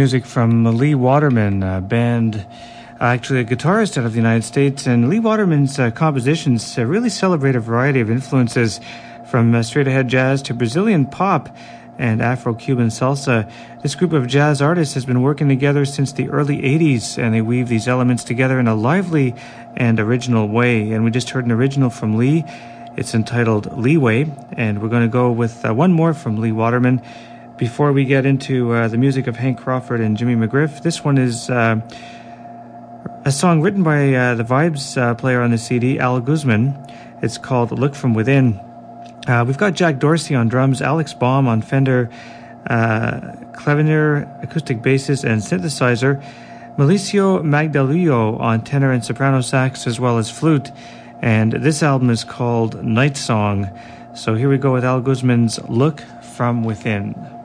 Music 0.00 0.24
from 0.24 0.64
Lee 0.78 0.94
Waterman, 0.94 1.62
a 1.62 1.78
band, 1.82 2.46
actually 3.00 3.40
a 3.40 3.44
guitarist 3.44 3.98
out 3.98 4.06
of 4.06 4.12
the 4.12 4.16
United 4.16 4.44
States. 4.44 4.86
And 4.86 5.10
Lee 5.10 5.20
Waterman's 5.20 5.78
uh, 5.78 5.90
compositions 5.90 6.78
uh, 6.78 6.86
really 6.86 7.10
celebrate 7.10 7.54
a 7.54 7.60
variety 7.60 8.00
of 8.00 8.10
influences 8.10 8.80
from 9.26 9.54
uh, 9.54 9.62
straight 9.62 9.86
ahead 9.86 10.08
jazz 10.08 10.40
to 10.44 10.54
Brazilian 10.54 11.04
pop 11.04 11.54
and 11.98 12.22
Afro 12.22 12.54
Cuban 12.54 12.86
salsa. 12.86 13.52
This 13.82 13.94
group 13.94 14.14
of 14.14 14.26
jazz 14.26 14.62
artists 14.62 14.94
has 14.94 15.04
been 15.04 15.20
working 15.20 15.48
together 15.48 15.84
since 15.84 16.12
the 16.12 16.30
early 16.30 16.62
80s, 16.62 17.18
and 17.18 17.34
they 17.34 17.42
weave 17.42 17.68
these 17.68 17.86
elements 17.86 18.24
together 18.24 18.58
in 18.58 18.68
a 18.68 18.74
lively 18.74 19.34
and 19.76 20.00
original 20.00 20.48
way. 20.48 20.92
And 20.92 21.04
we 21.04 21.10
just 21.10 21.28
heard 21.28 21.44
an 21.44 21.52
original 21.52 21.90
from 21.90 22.16
Lee. 22.16 22.46
It's 22.96 23.14
entitled 23.14 23.76
Leeway, 23.76 24.32
and 24.52 24.80
we're 24.80 24.88
going 24.88 25.02
to 25.02 25.12
go 25.12 25.30
with 25.30 25.62
uh, 25.62 25.74
one 25.74 25.92
more 25.92 26.14
from 26.14 26.40
Lee 26.40 26.52
Waterman 26.52 27.02
before 27.60 27.92
we 27.92 28.06
get 28.06 28.24
into 28.24 28.72
uh, 28.72 28.88
the 28.88 28.96
music 28.96 29.26
of 29.26 29.36
Hank 29.36 29.60
Crawford 29.60 30.00
and 30.00 30.16
Jimmy 30.16 30.34
McGriff. 30.34 30.82
This 30.82 31.04
one 31.04 31.18
is 31.18 31.50
uh, 31.50 31.78
a 33.26 33.30
song 33.30 33.60
written 33.60 33.82
by 33.82 34.14
uh, 34.14 34.34
the 34.34 34.44
Vibes 34.44 34.96
uh, 34.96 35.14
player 35.14 35.42
on 35.42 35.50
the 35.50 35.58
CD, 35.58 35.98
Al 35.98 36.20
Guzman. 36.20 36.74
It's 37.20 37.36
called 37.36 37.78
Look 37.78 37.94
From 37.94 38.14
Within. 38.14 38.58
Uh, 39.28 39.44
we've 39.46 39.58
got 39.58 39.74
Jack 39.74 39.98
Dorsey 39.98 40.34
on 40.34 40.48
drums, 40.48 40.80
Alex 40.80 41.12
Baum 41.12 41.46
on 41.46 41.60
Fender, 41.60 42.08
uh, 42.70 43.20
clavier, 43.52 44.26
acoustic 44.42 44.80
basses, 44.80 45.22
and 45.22 45.42
synthesizer, 45.42 46.24
Malicio 46.78 47.42
Magdalullo 47.42 48.40
on 48.40 48.64
tenor 48.64 48.90
and 48.90 49.04
soprano 49.04 49.42
sax, 49.42 49.86
as 49.86 50.00
well 50.00 50.16
as 50.16 50.30
flute. 50.30 50.72
And 51.20 51.52
this 51.52 51.82
album 51.82 52.08
is 52.08 52.24
called 52.24 52.82
Night 52.82 53.18
Song. 53.18 53.70
So 54.14 54.34
here 54.34 54.48
we 54.48 54.56
go 54.56 54.72
with 54.72 54.84
Al 54.84 55.02
Guzman's 55.02 55.62
Look 55.68 56.00
From 56.22 56.64
Within. 56.64 57.39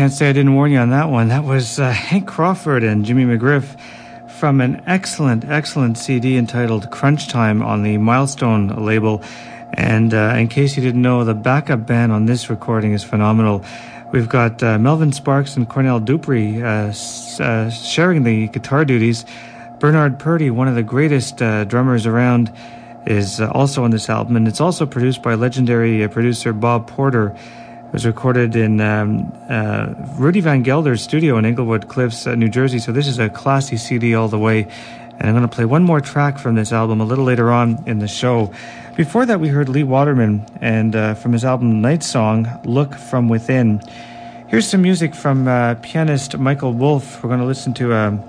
Can't 0.00 0.14
say 0.14 0.30
I 0.30 0.32
didn't 0.32 0.54
warn 0.54 0.72
you 0.72 0.78
on 0.78 0.88
that 0.88 1.10
one. 1.10 1.28
That 1.28 1.44
was 1.44 1.78
uh, 1.78 1.90
Hank 1.90 2.26
Crawford 2.26 2.82
and 2.82 3.04
Jimmy 3.04 3.24
McGriff 3.24 3.78
from 4.30 4.62
an 4.62 4.82
excellent, 4.86 5.44
excellent 5.44 5.98
CD 5.98 6.38
entitled 6.38 6.90
Crunch 6.90 7.28
Time 7.28 7.62
on 7.62 7.82
the 7.82 7.98
Milestone 7.98 8.68
label. 8.86 9.22
And 9.74 10.14
uh, 10.14 10.36
in 10.38 10.48
case 10.48 10.74
you 10.74 10.82
didn't 10.82 11.02
know, 11.02 11.22
the 11.24 11.34
backup 11.34 11.86
band 11.86 12.12
on 12.12 12.24
this 12.24 12.48
recording 12.48 12.94
is 12.94 13.04
phenomenal. 13.04 13.62
We've 14.10 14.26
got 14.26 14.62
uh, 14.62 14.78
Melvin 14.78 15.12
Sparks 15.12 15.54
and 15.58 15.68
Cornell 15.68 16.00
Dupree 16.00 16.62
uh, 16.62 16.94
uh, 17.38 17.68
sharing 17.68 18.22
the 18.22 18.48
guitar 18.48 18.86
duties. 18.86 19.26
Bernard 19.80 20.18
Purdie, 20.18 20.48
one 20.48 20.66
of 20.66 20.76
the 20.76 20.82
greatest 20.82 21.42
uh, 21.42 21.64
drummers 21.64 22.06
around, 22.06 22.50
is 23.04 23.38
also 23.38 23.84
on 23.84 23.90
this 23.90 24.08
album. 24.08 24.36
And 24.36 24.48
it's 24.48 24.62
also 24.62 24.86
produced 24.86 25.22
by 25.22 25.34
legendary 25.34 26.08
producer 26.08 26.54
Bob 26.54 26.86
Porter. 26.86 27.36
It 27.90 27.94
was 27.94 28.06
recorded 28.06 28.54
in 28.54 28.80
um, 28.80 29.32
uh, 29.48 29.92
Rudy 30.16 30.38
Van 30.38 30.62
Gelder's 30.62 31.02
studio 31.02 31.36
in 31.38 31.44
Englewood 31.44 31.88
Cliffs, 31.88 32.24
uh, 32.24 32.36
New 32.36 32.48
Jersey. 32.48 32.78
So 32.78 32.92
this 32.92 33.08
is 33.08 33.18
a 33.18 33.28
classy 33.28 33.76
CD 33.76 34.14
all 34.14 34.28
the 34.28 34.38
way. 34.38 34.68
And 35.18 35.28
I'm 35.28 35.34
going 35.34 35.42
to 35.42 35.52
play 35.52 35.64
one 35.64 35.82
more 35.82 36.00
track 36.00 36.38
from 36.38 36.54
this 36.54 36.70
album 36.70 37.00
a 37.00 37.04
little 37.04 37.24
later 37.24 37.50
on 37.50 37.82
in 37.88 37.98
the 37.98 38.06
show. 38.06 38.54
Before 38.96 39.26
that, 39.26 39.40
we 39.40 39.48
heard 39.48 39.68
Lee 39.68 39.82
Waterman 39.82 40.46
and 40.60 40.94
uh, 40.94 41.14
from 41.14 41.32
his 41.32 41.44
album 41.44 41.80
Night 41.80 42.04
Song, 42.04 42.46
Look 42.64 42.94
From 42.94 43.28
Within. 43.28 43.80
Here's 44.46 44.68
some 44.68 44.82
music 44.82 45.12
from 45.12 45.48
uh, 45.48 45.74
pianist 45.82 46.38
Michael 46.38 46.72
Wolff. 46.72 47.24
We're 47.24 47.28
going 47.28 47.40
to 47.40 47.46
listen 47.46 47.74
to 47.74 47.92
a, 47.92 48.06
um, 48.06 48.22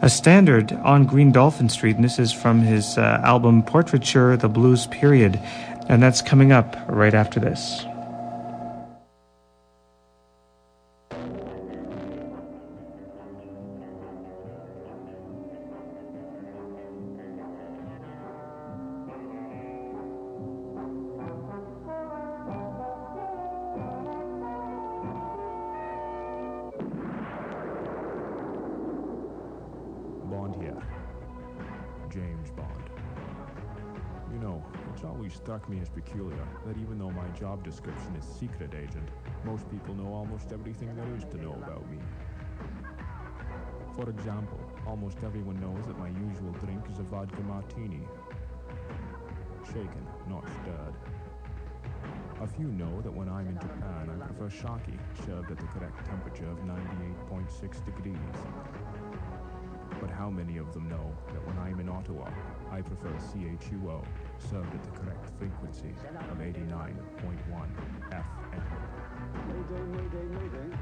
a 0.00 0.08
standard 0.08 0.72
on 0.72 1.04
Green 1.04 1.32
Dolphin 1.32 1.68
Street, 1.68 1.96
and 1.96 2.04
this 2.04 2.18
is 2.18 2.32
from 2.32 2.62
his 2.62 2.96
uh, 2.96 3.20
album 3.22 3.62
Portraiture, 3.62 4.38
The 4.38 4.48
Blues 4.48 4.86
Period. 4.86 5.38
And 5.86 6.02
that's 6.02 6.22
coming 6.22 6.50
up 6.50 6.78
right 6.88 7.12
after 7.12 7.38
this. 7.38 7.84
Job 37.38 37.62
description 37.62 38.16
is 38.16 38.24
secret 38.24 38.72
agent, 38.74 39.08
most 39.44 39.70
people 39.70 39.94
know 39.94 40.12
almost 40.12 40.52
everything 40.52 40.94
there 40.96 41.16
is 41.16 41.24
to 41.24 41.36
know 41.36 41.52
about 41.52 41.88
me. 41.90 41.98
For 43.94 44.08
example, 44.08 44.60
almost 44.86 45.18
everyone 45.24 45.60
knows 45.60 45.86
that 45.86 45.98
my 45.98 46.08
usual 46.08 46.52
drink 46.64 46.82
is 46.90 46.98
a 46.98 47.02
vodka 47.02 47.42
martini. 47.42 48.02
Shaken, 49.66 50.06
not 50.28 50.44
stirred. 50.62 50.94
A 52.42 52.46
few 52.46 52.68
know 52.68 53.00
that 53.02 53.12
when 53.12 53.28
I'm 53.28 53.48
in 53.48 53.58
Japan, 53.58 54.10
I 54.10 54.26
prefer 54.26 54.50
sake, 54.50 54.98
served 55.26 55.50
at 55.50 55.58
the 55.58 55.66
correct 55.66 56.06
temperature 56.06 56.48
of 56.48 56.58
98.6 56.58 57.84
degrees. 57.84 58.16
But 60.00 60.10
how 60.10 60.30
many 60.30 60.58
of 60.58 60.72
them 60.74 60.88
know 60.88 61.16
that 61.32 61.46
when 61.46 61.58
I'm 61.58 61.80
in 61.80 61.88
Ottawa, 61.88 62.30
I 62.70 62.82
prefer 62.82 63.10
CHUO, 63.32 64.04
served 64.38 64.74
at 64.74 64.82
the 64.84 64.90
correct 64.90 65.28
frequency 65.38 65.94
of 66.30 66.38
89.1 66.38 67.68
FM. 68.10 68.24
Mayday, 69.48 69.82
mayday, 69.92 70.24
mayday. 70.34 70.76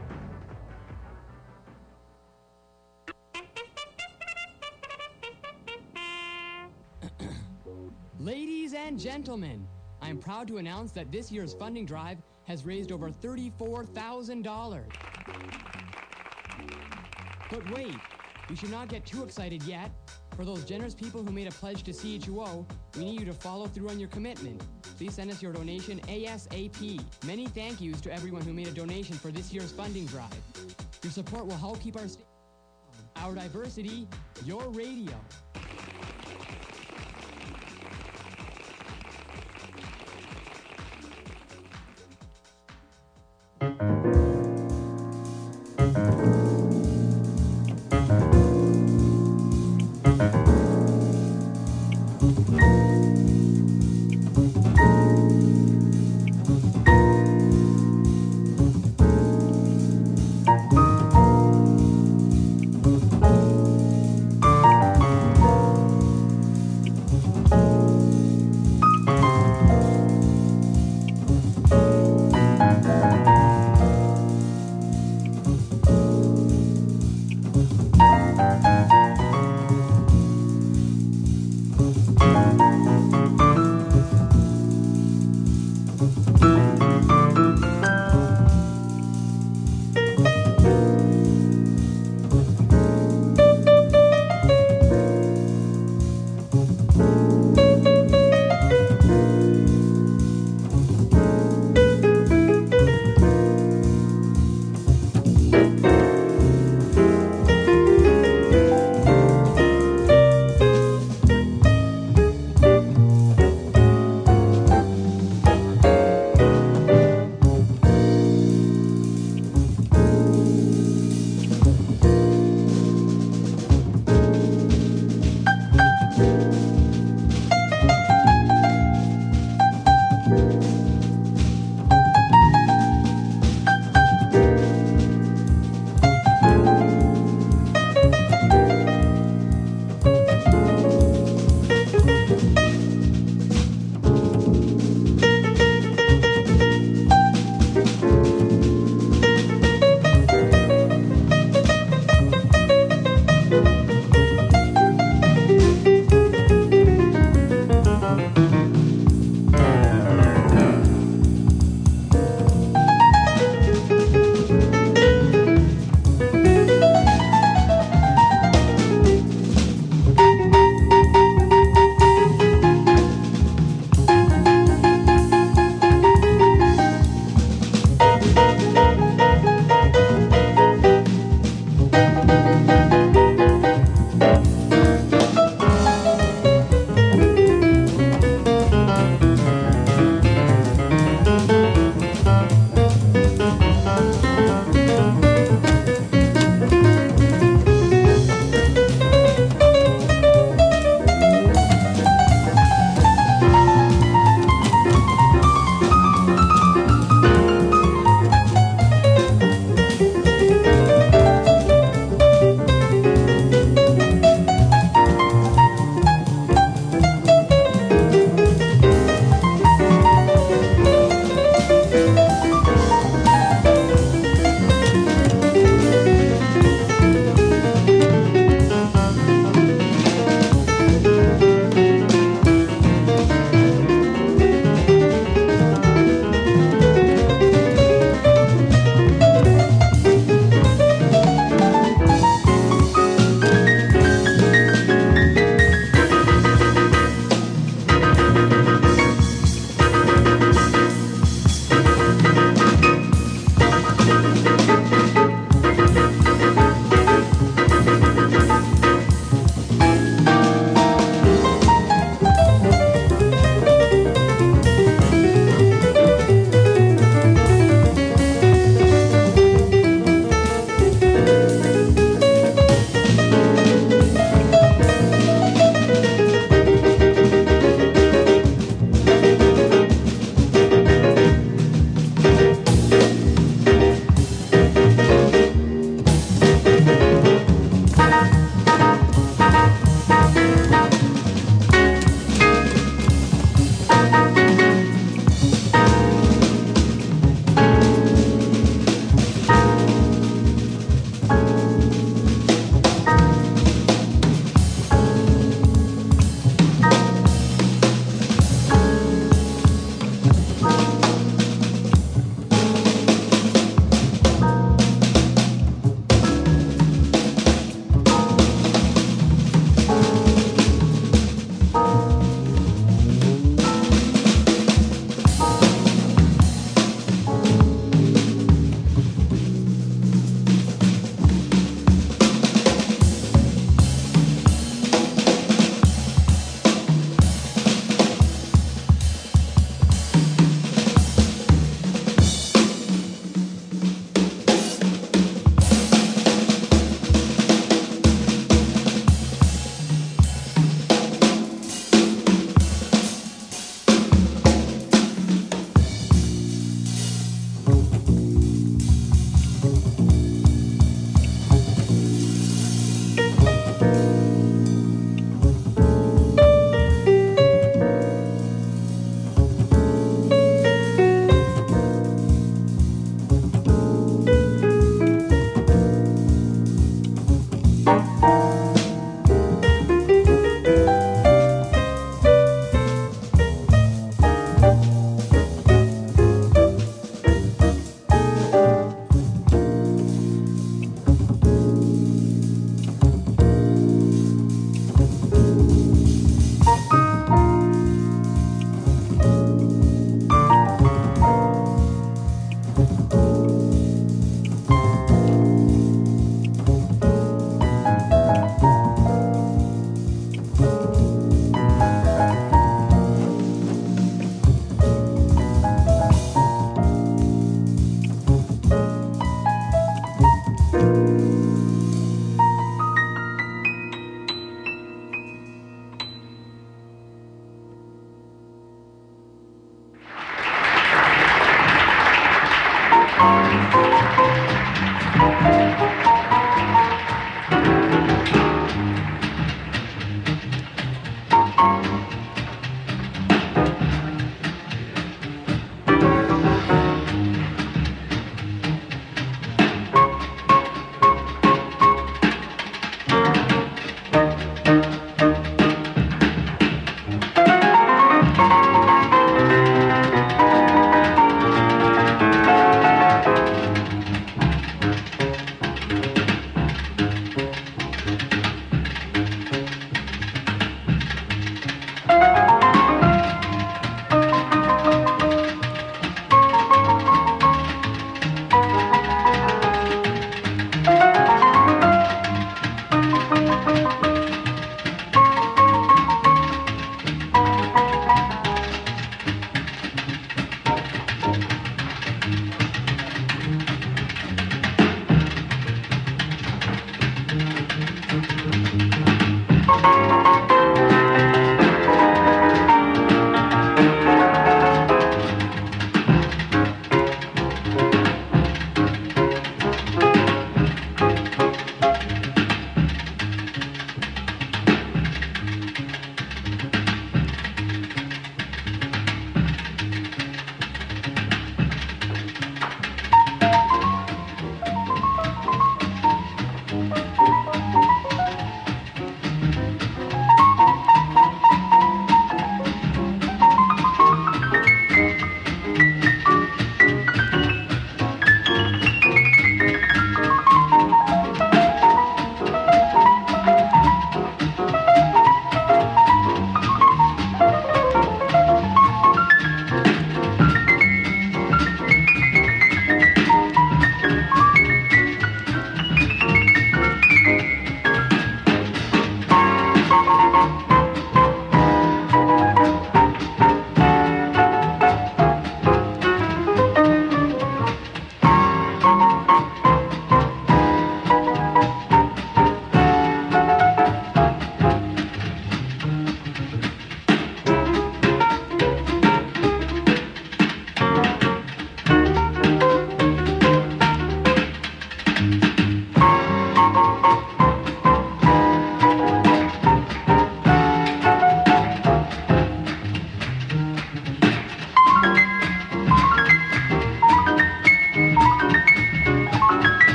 Ladies 8.21 8.75
and 8.75 8.99
gentlemen, 8.99 9.67
I 10.03 10.11
am 10.11 10.19
proud 10.19 10.49
to 10.49 10.59
announce 10.59 10.93
that 10.93 11.11
this 11.11 11.33
year's 11.33 11.55
funding 11.55 11.87
drive 11.87 12.19
has 12.47 12.67
raised 12.67 12.93
over 12.93 13.11
$34,000. 13.11 14.85
But 17.51 17.71
wait, 17.71 17.95
we 18.51 18.57
should 18.57 18.71
not 18.71 18.89
get 18.89 19.07
too 19.07 19.23
excited 19.23 19.63
yet. 19.63 19.91
For 20.37 20.45
those 20.45 20.65
generous 20.65 20.95
people 20.95 21.23
who 21.23 21.31
made 21.31 21.47
a 21.47 21.53
pledge 21.53 21.85
to 21.85 21.93
CHUO, 21.93 22.67
we 22.97 23.05
need 23.05 23.21
you 23.21 23.27
to 23.27 23.33
follow 23.33 23.67
through 23.67 23.89
on 23.89 24.01
your 24.01 24.09
commitment. 24.09 24.61
Please 24.99 25.15
send 25.15 25.31
us 25.31 25.41
your 25.41 25.53
donation 25.53 26.01
ASAP. 26.09 27.01
Many 27.25 27.47
thank 27.47 27.81
yous 27.81 28.01
to 28.01 28.13
everyone 28.13 28.43
who 28.43 28.53
made 28.53 28.67
a 28.67 28.73
donation 28.73 29.15
for 29.15 29.31
this 29.31 29.53
year's 29.53 29.71
funding 29.71 30.07
drive. 30.07 30.37
Your 31.03 31.13
support 31.13 31.47
will 31.47 31.57
help 31.57 31.81
keep 31.81 31.97
our 31.97 32.07
our 33.17 33.35
diversity, 33.35 34.09
your 34.45 34.69
radio. 34.71 35.15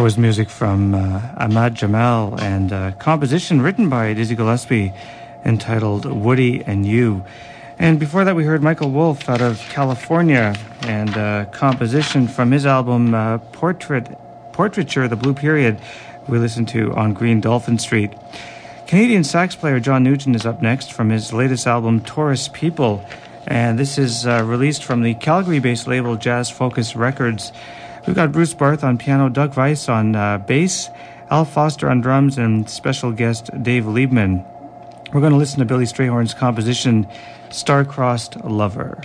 That 0.00 0.04
was 0.04 0.16
music 0.16 0.48
from 0.48 0.94
uh, 0.94 1.20
Ahmad 1.36 1.74
Jamal 1.74 2.34
and 2.40 2.72
a 2.72 2.92
composition 2.92 3.60
written 3.60 3.90
by 3.90 4.14
Dizzy 4.14 4.34
Gillespie 4.34 4.94
entitled 5.44 6.06
Woody 6.06 6.64
and 6.64 6.86
You. 6.86 7.22
And 7.78 8.00
before 8.00 8.24
that, 8.24 8.34
we 8.34 8.44
heard 8.44 8.62
Michael 8.62 8.90
Wolff 8.90 9.28
out 9.28 9.42
of 9.42 9.58
California 9.68 10.56
and 10.84 11.10
a 11.10 11.46
composition 11.52 12.28
from 12.28 12.50
his 12.50 12.64
album 12.64 13.14
uh, 13.14 13.36
Portrait, 13.52 14.08
Portraiture, 14.52 15.06
The 15.06 15.16
Blue 15.16 15.34
Period, 15.34 15.78
we 16.26 16.38
listened 16.38 16.68
to 16.68 16.94
on 16.94 17.12
Green 17.12 17.42
Dolphin 17.42 17.78
Street. 17.78 18.10
Canadian 18.86 19.22
sax 19.22 19.54
player 19.54 19.80
John 19.80 20.02
Nugent 20.02 20.34
is 20.34 20.46
up 20.46 20.62
next 20.62 20.94
from 20.94 21.10
his 21.10 21.34
latest 21.34 21.66
album, 21.66 22.00
Taurus 22.00 22.48
People. 22.48 23.04
And 23.46 23.78
this 23.78 23.98
is 23.98 24.26
uh, 24.26 24.44
released 24.46 24.82
from 24.82 25.02
the 25.02 25.12
Calgary 25.12 25.58
based 25.58 25.86
label 25.86 26.16
Jazz 26.16 26.48
Focus 26.48 26.96
Records. 26.96 27.52
We've 28.06 28.16
got 28.16 28.32
Bruce 28.32 28.54
Barth 28.54 28.82
on 28.82 28.98
piano, 28.98 29.28
Doug 29.28 29.56
Weiss 29.56 29.88
on 29.88 30.16
uh, 30.16 30.38
bass, 30.38 30.88
Al 31.30 31.44
Foster 31.44 31.88
on 31.88 32.00
drums, 32.00 32.38
and 32.38 32.68
special 32.68 33.12
guest 33.12 33.50
Dave 33.62 33.84
Liebman. 33.84 34.44
We're 35.12 35.20
going 35.20 35.32
to 35.32 35.38
listen 35.38 35.58
to 35.58 35.64
Billy 35.64 35.84
Strayhorn's 35.84 36.34
composition, 36.34 37.06
Star-Crossed 37.50 38.44
Lover. 38.44 39.00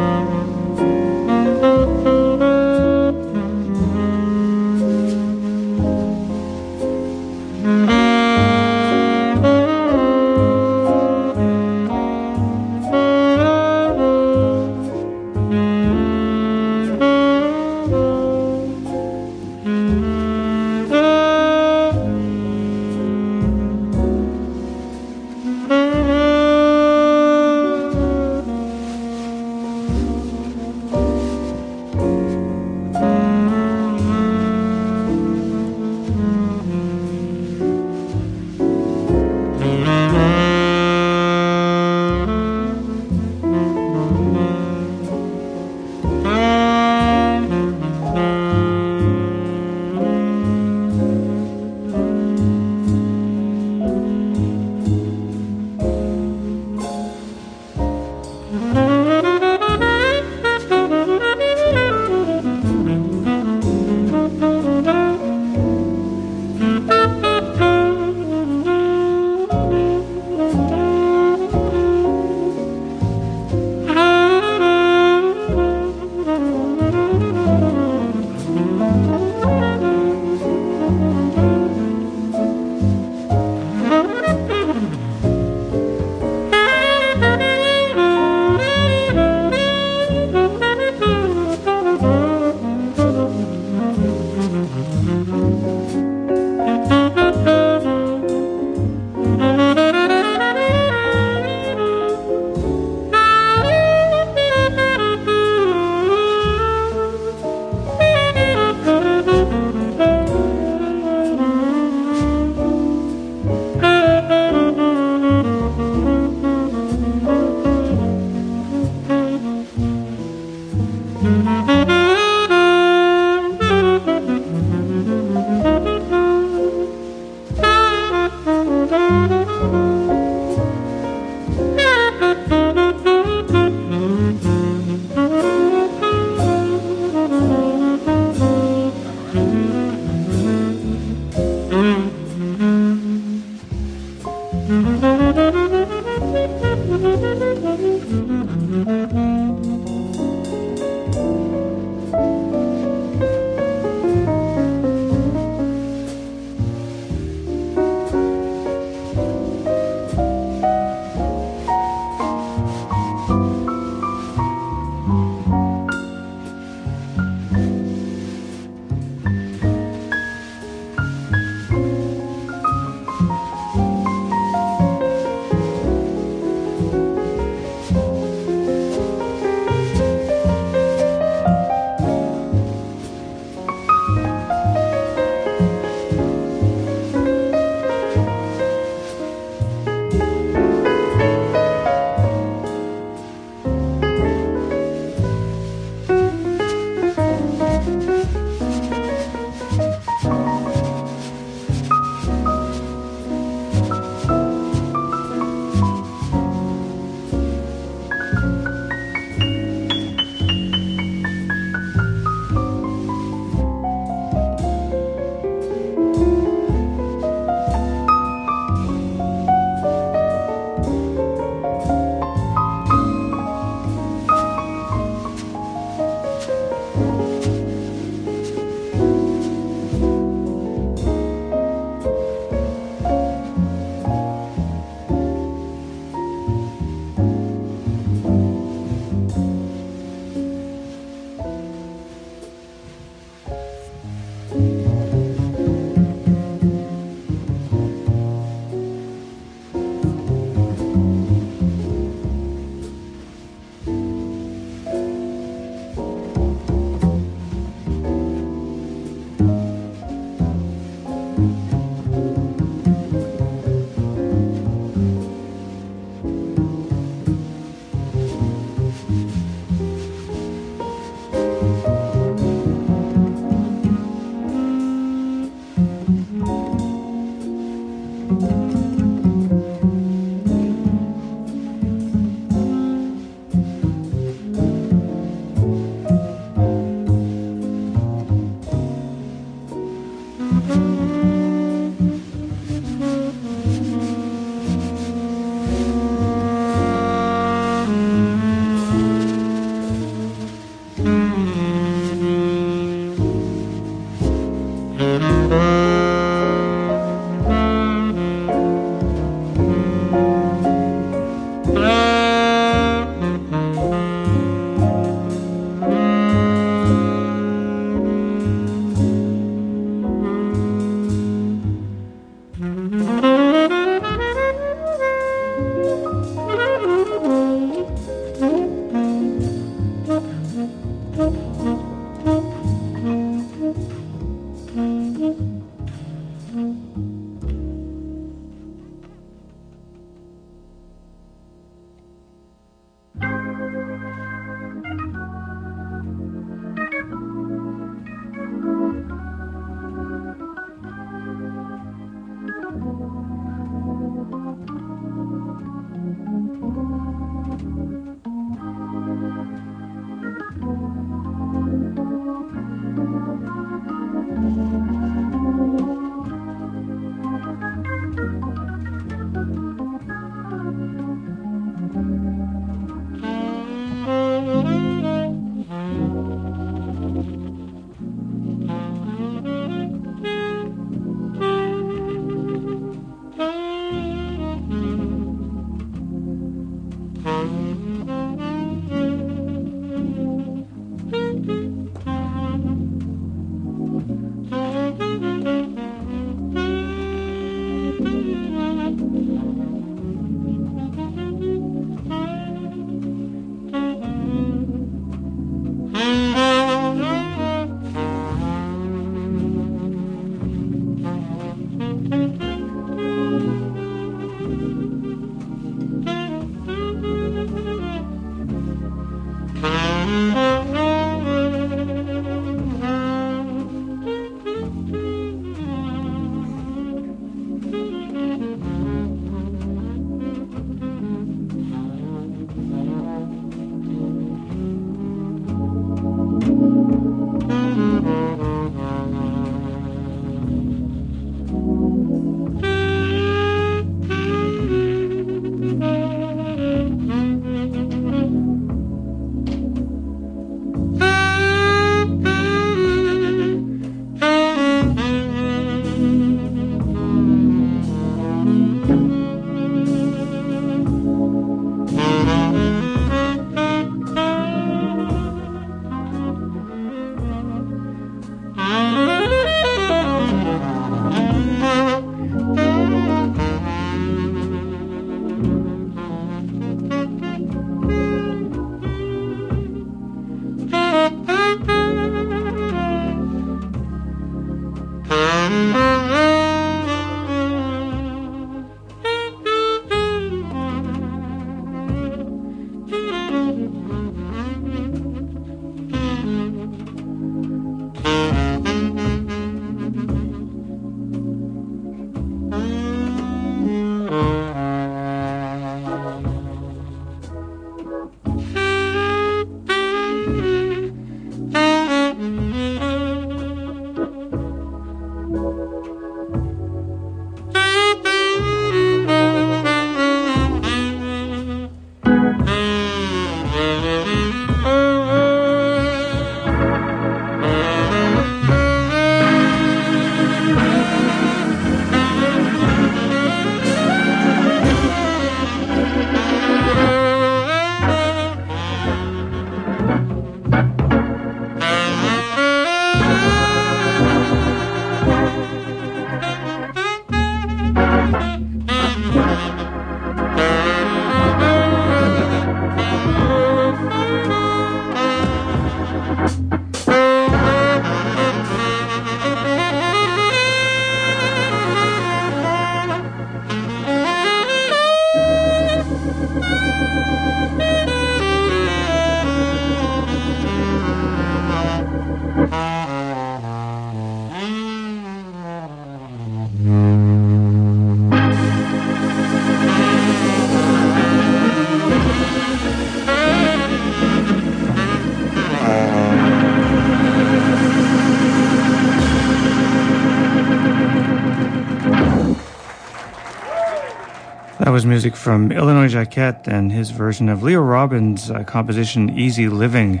Was 594.78 594.86
music 594.86 595.16
from 595.16 595.50
Illinois 595.50 595.88
Jacquet 595.88 596.46
and 596.46 596.70
his 596.70 596.90
version 596.90 597.28
of 597.28 597.42
Leo 597.42 597.60
Robin's 597.60 598.30
uh, 598.30 598.44
composition 598.44 599.18
Easy 599.18 599.48
Living. 599.48 600.00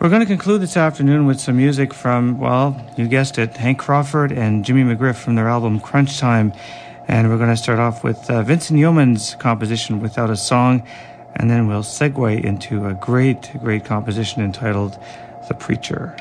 We're 0.00 0.08
going 0.08 0.22
to 0.22 0.26
conclude 0.26 0.62
this 0.62 0.78
afternoon 0.78 1.26
with 1.26 1.38
some 1.38 1.58
music 1.58 1.92
from, 1.92 2.38
well, 2.38 2.82
you 2.96 3.06
guessed 3.06 3.36
it, 3.36 3.58
Hank 3.58 3.78
Crawford 3.78 4.32
and 4.32 4.64
Jimmy 4.64 4.84
McGriff 4.84 5.16
from 5.16 5.34
their 5.34 5.48
album 5.48 5.80
Crunch 5.80 6.18
Time. 6.18 6.54
And 7.08 7.28
we're 7.28 7.36
going 7.36 7.50
to 7.50 7.58
start 7.58 7.78
off 7.78 8.02
with 8.02 8.30
uh, 8.30 8.42
Vincent 8.42 8.80
Youmans' 8.80 9.38
composition 9.38 10.00
Without 10.00 10.30
a 10.30 10.36
Song, 10.36 10.82
and 11.36 11.50
then 11.50 11.66
we'll 11.66 11.82
segue 11.82 12.42
into 12.42 12.86
a 12.86 12.94
great, 12.94 13.50
great 13.60 13.84
composition 13.84 14.42
entitled 14.42 14.98
The 15.48 15.52
Preacher. 15.52 16.16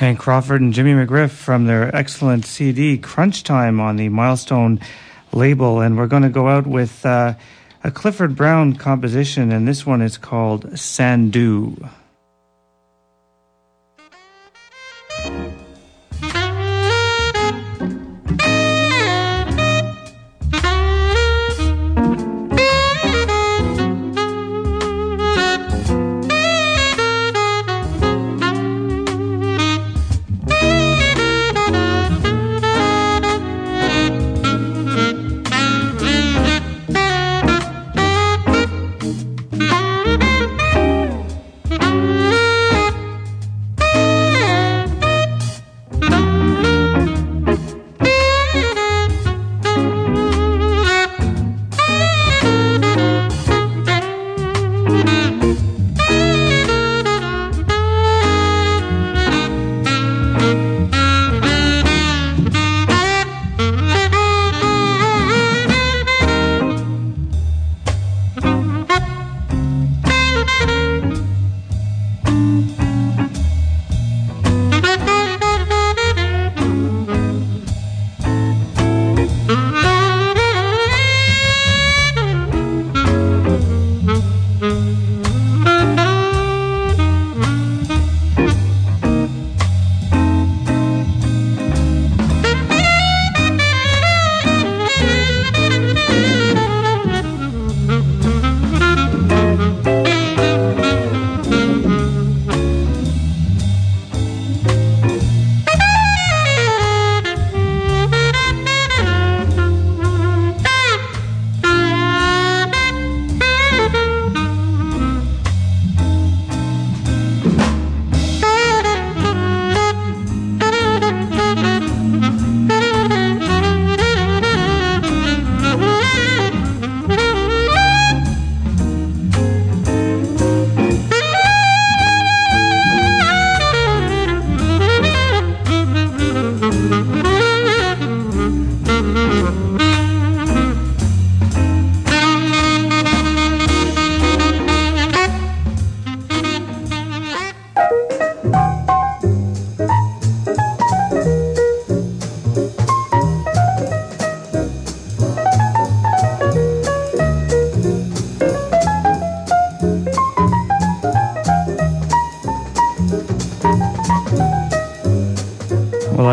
Crawford 0.00 0.62
and 0.62 0.72
Jimmy 0.72 0.92
McGriff 0.92 1.28
from 1.28 1.66
their 1.66 1.94
excellent 1.94 2.46
CD 2.46 2.96
Crunch 2.96 3.42
Time 3.42 3.80
on 3.80 3.96
the 3.96 4.08
Milestone 4.08 4.80
label. 5.30 5.82
And 5.82 5.98
we're 5.98 6.06
going 6.06 6.22
to 6.22 6.30
go 6.30 6.48
out 6.48 6.66
with 6.66 7.04
uh, 7.04 7.34
a 7.84 7.90
Clifford 7.90 8.34
Brown 8.34 8.76
composition, 8.76 9.52
and 9.52 9.68
this 9.68 9.84
one 9.84 10.00
is 10.00 10.16
called 10.16 10.78
Sandu. 10.78 11.76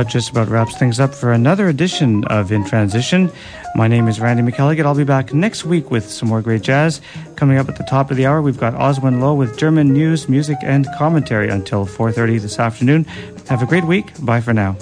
That 0.08 0.14
just 0.14 0.30
about 0.30 0.48
wraps 0.48 0.78
things 0.78 1.00
up 1.00 1.14
for 1.14 1.34
another 1.34 1.68
edition 1.68 2.24
of 2.26 2.52
In 2.52 2.64
Transition. 2.64 3.30
My 3.76 3.88
name 3.88 4.08
is 4.08 4.20
Randy 4.20 4.44
McElligott. 4.44 4.86
I'll 4.86 4.96
be 4.96 5.04
back 5.04 5.34
next 5.34 5.66
week 5.66 5.92
with 5.92 6.10
some 6.10 6.30
more 6.30 6.42
great 6.42 6.62
jazz. 6.62 7.02
Coming 7.36 7.58
up 7.58 7.68
at 7.68 7.76
the 7.78 7.84
top 7.84 8.10
of 8.10 8.18
the 8.18 8.26
hour, 8.26 8.42
we've 8.42 8.58
got 8.58 8.74
Oswin 8.74 9.20
Lowe 9.20 9.34
with 9.34 9.58
German 9.58 9.92
news, 9.92 10.30
music, 10.30 10.58
and 10.62 10.88
commentary 10.98 11.50
until 11.50 11.86
4.30 11.86 12.40
this 12.42 12.60
afternoon. 12.60 13.04
Have 13.50 13.62
a 13.62 13.66
great 13.66 13.84
week. 13.84 14.14
Bye 14.24 14.42
for 14.42 14.54
now. 14.54 14.78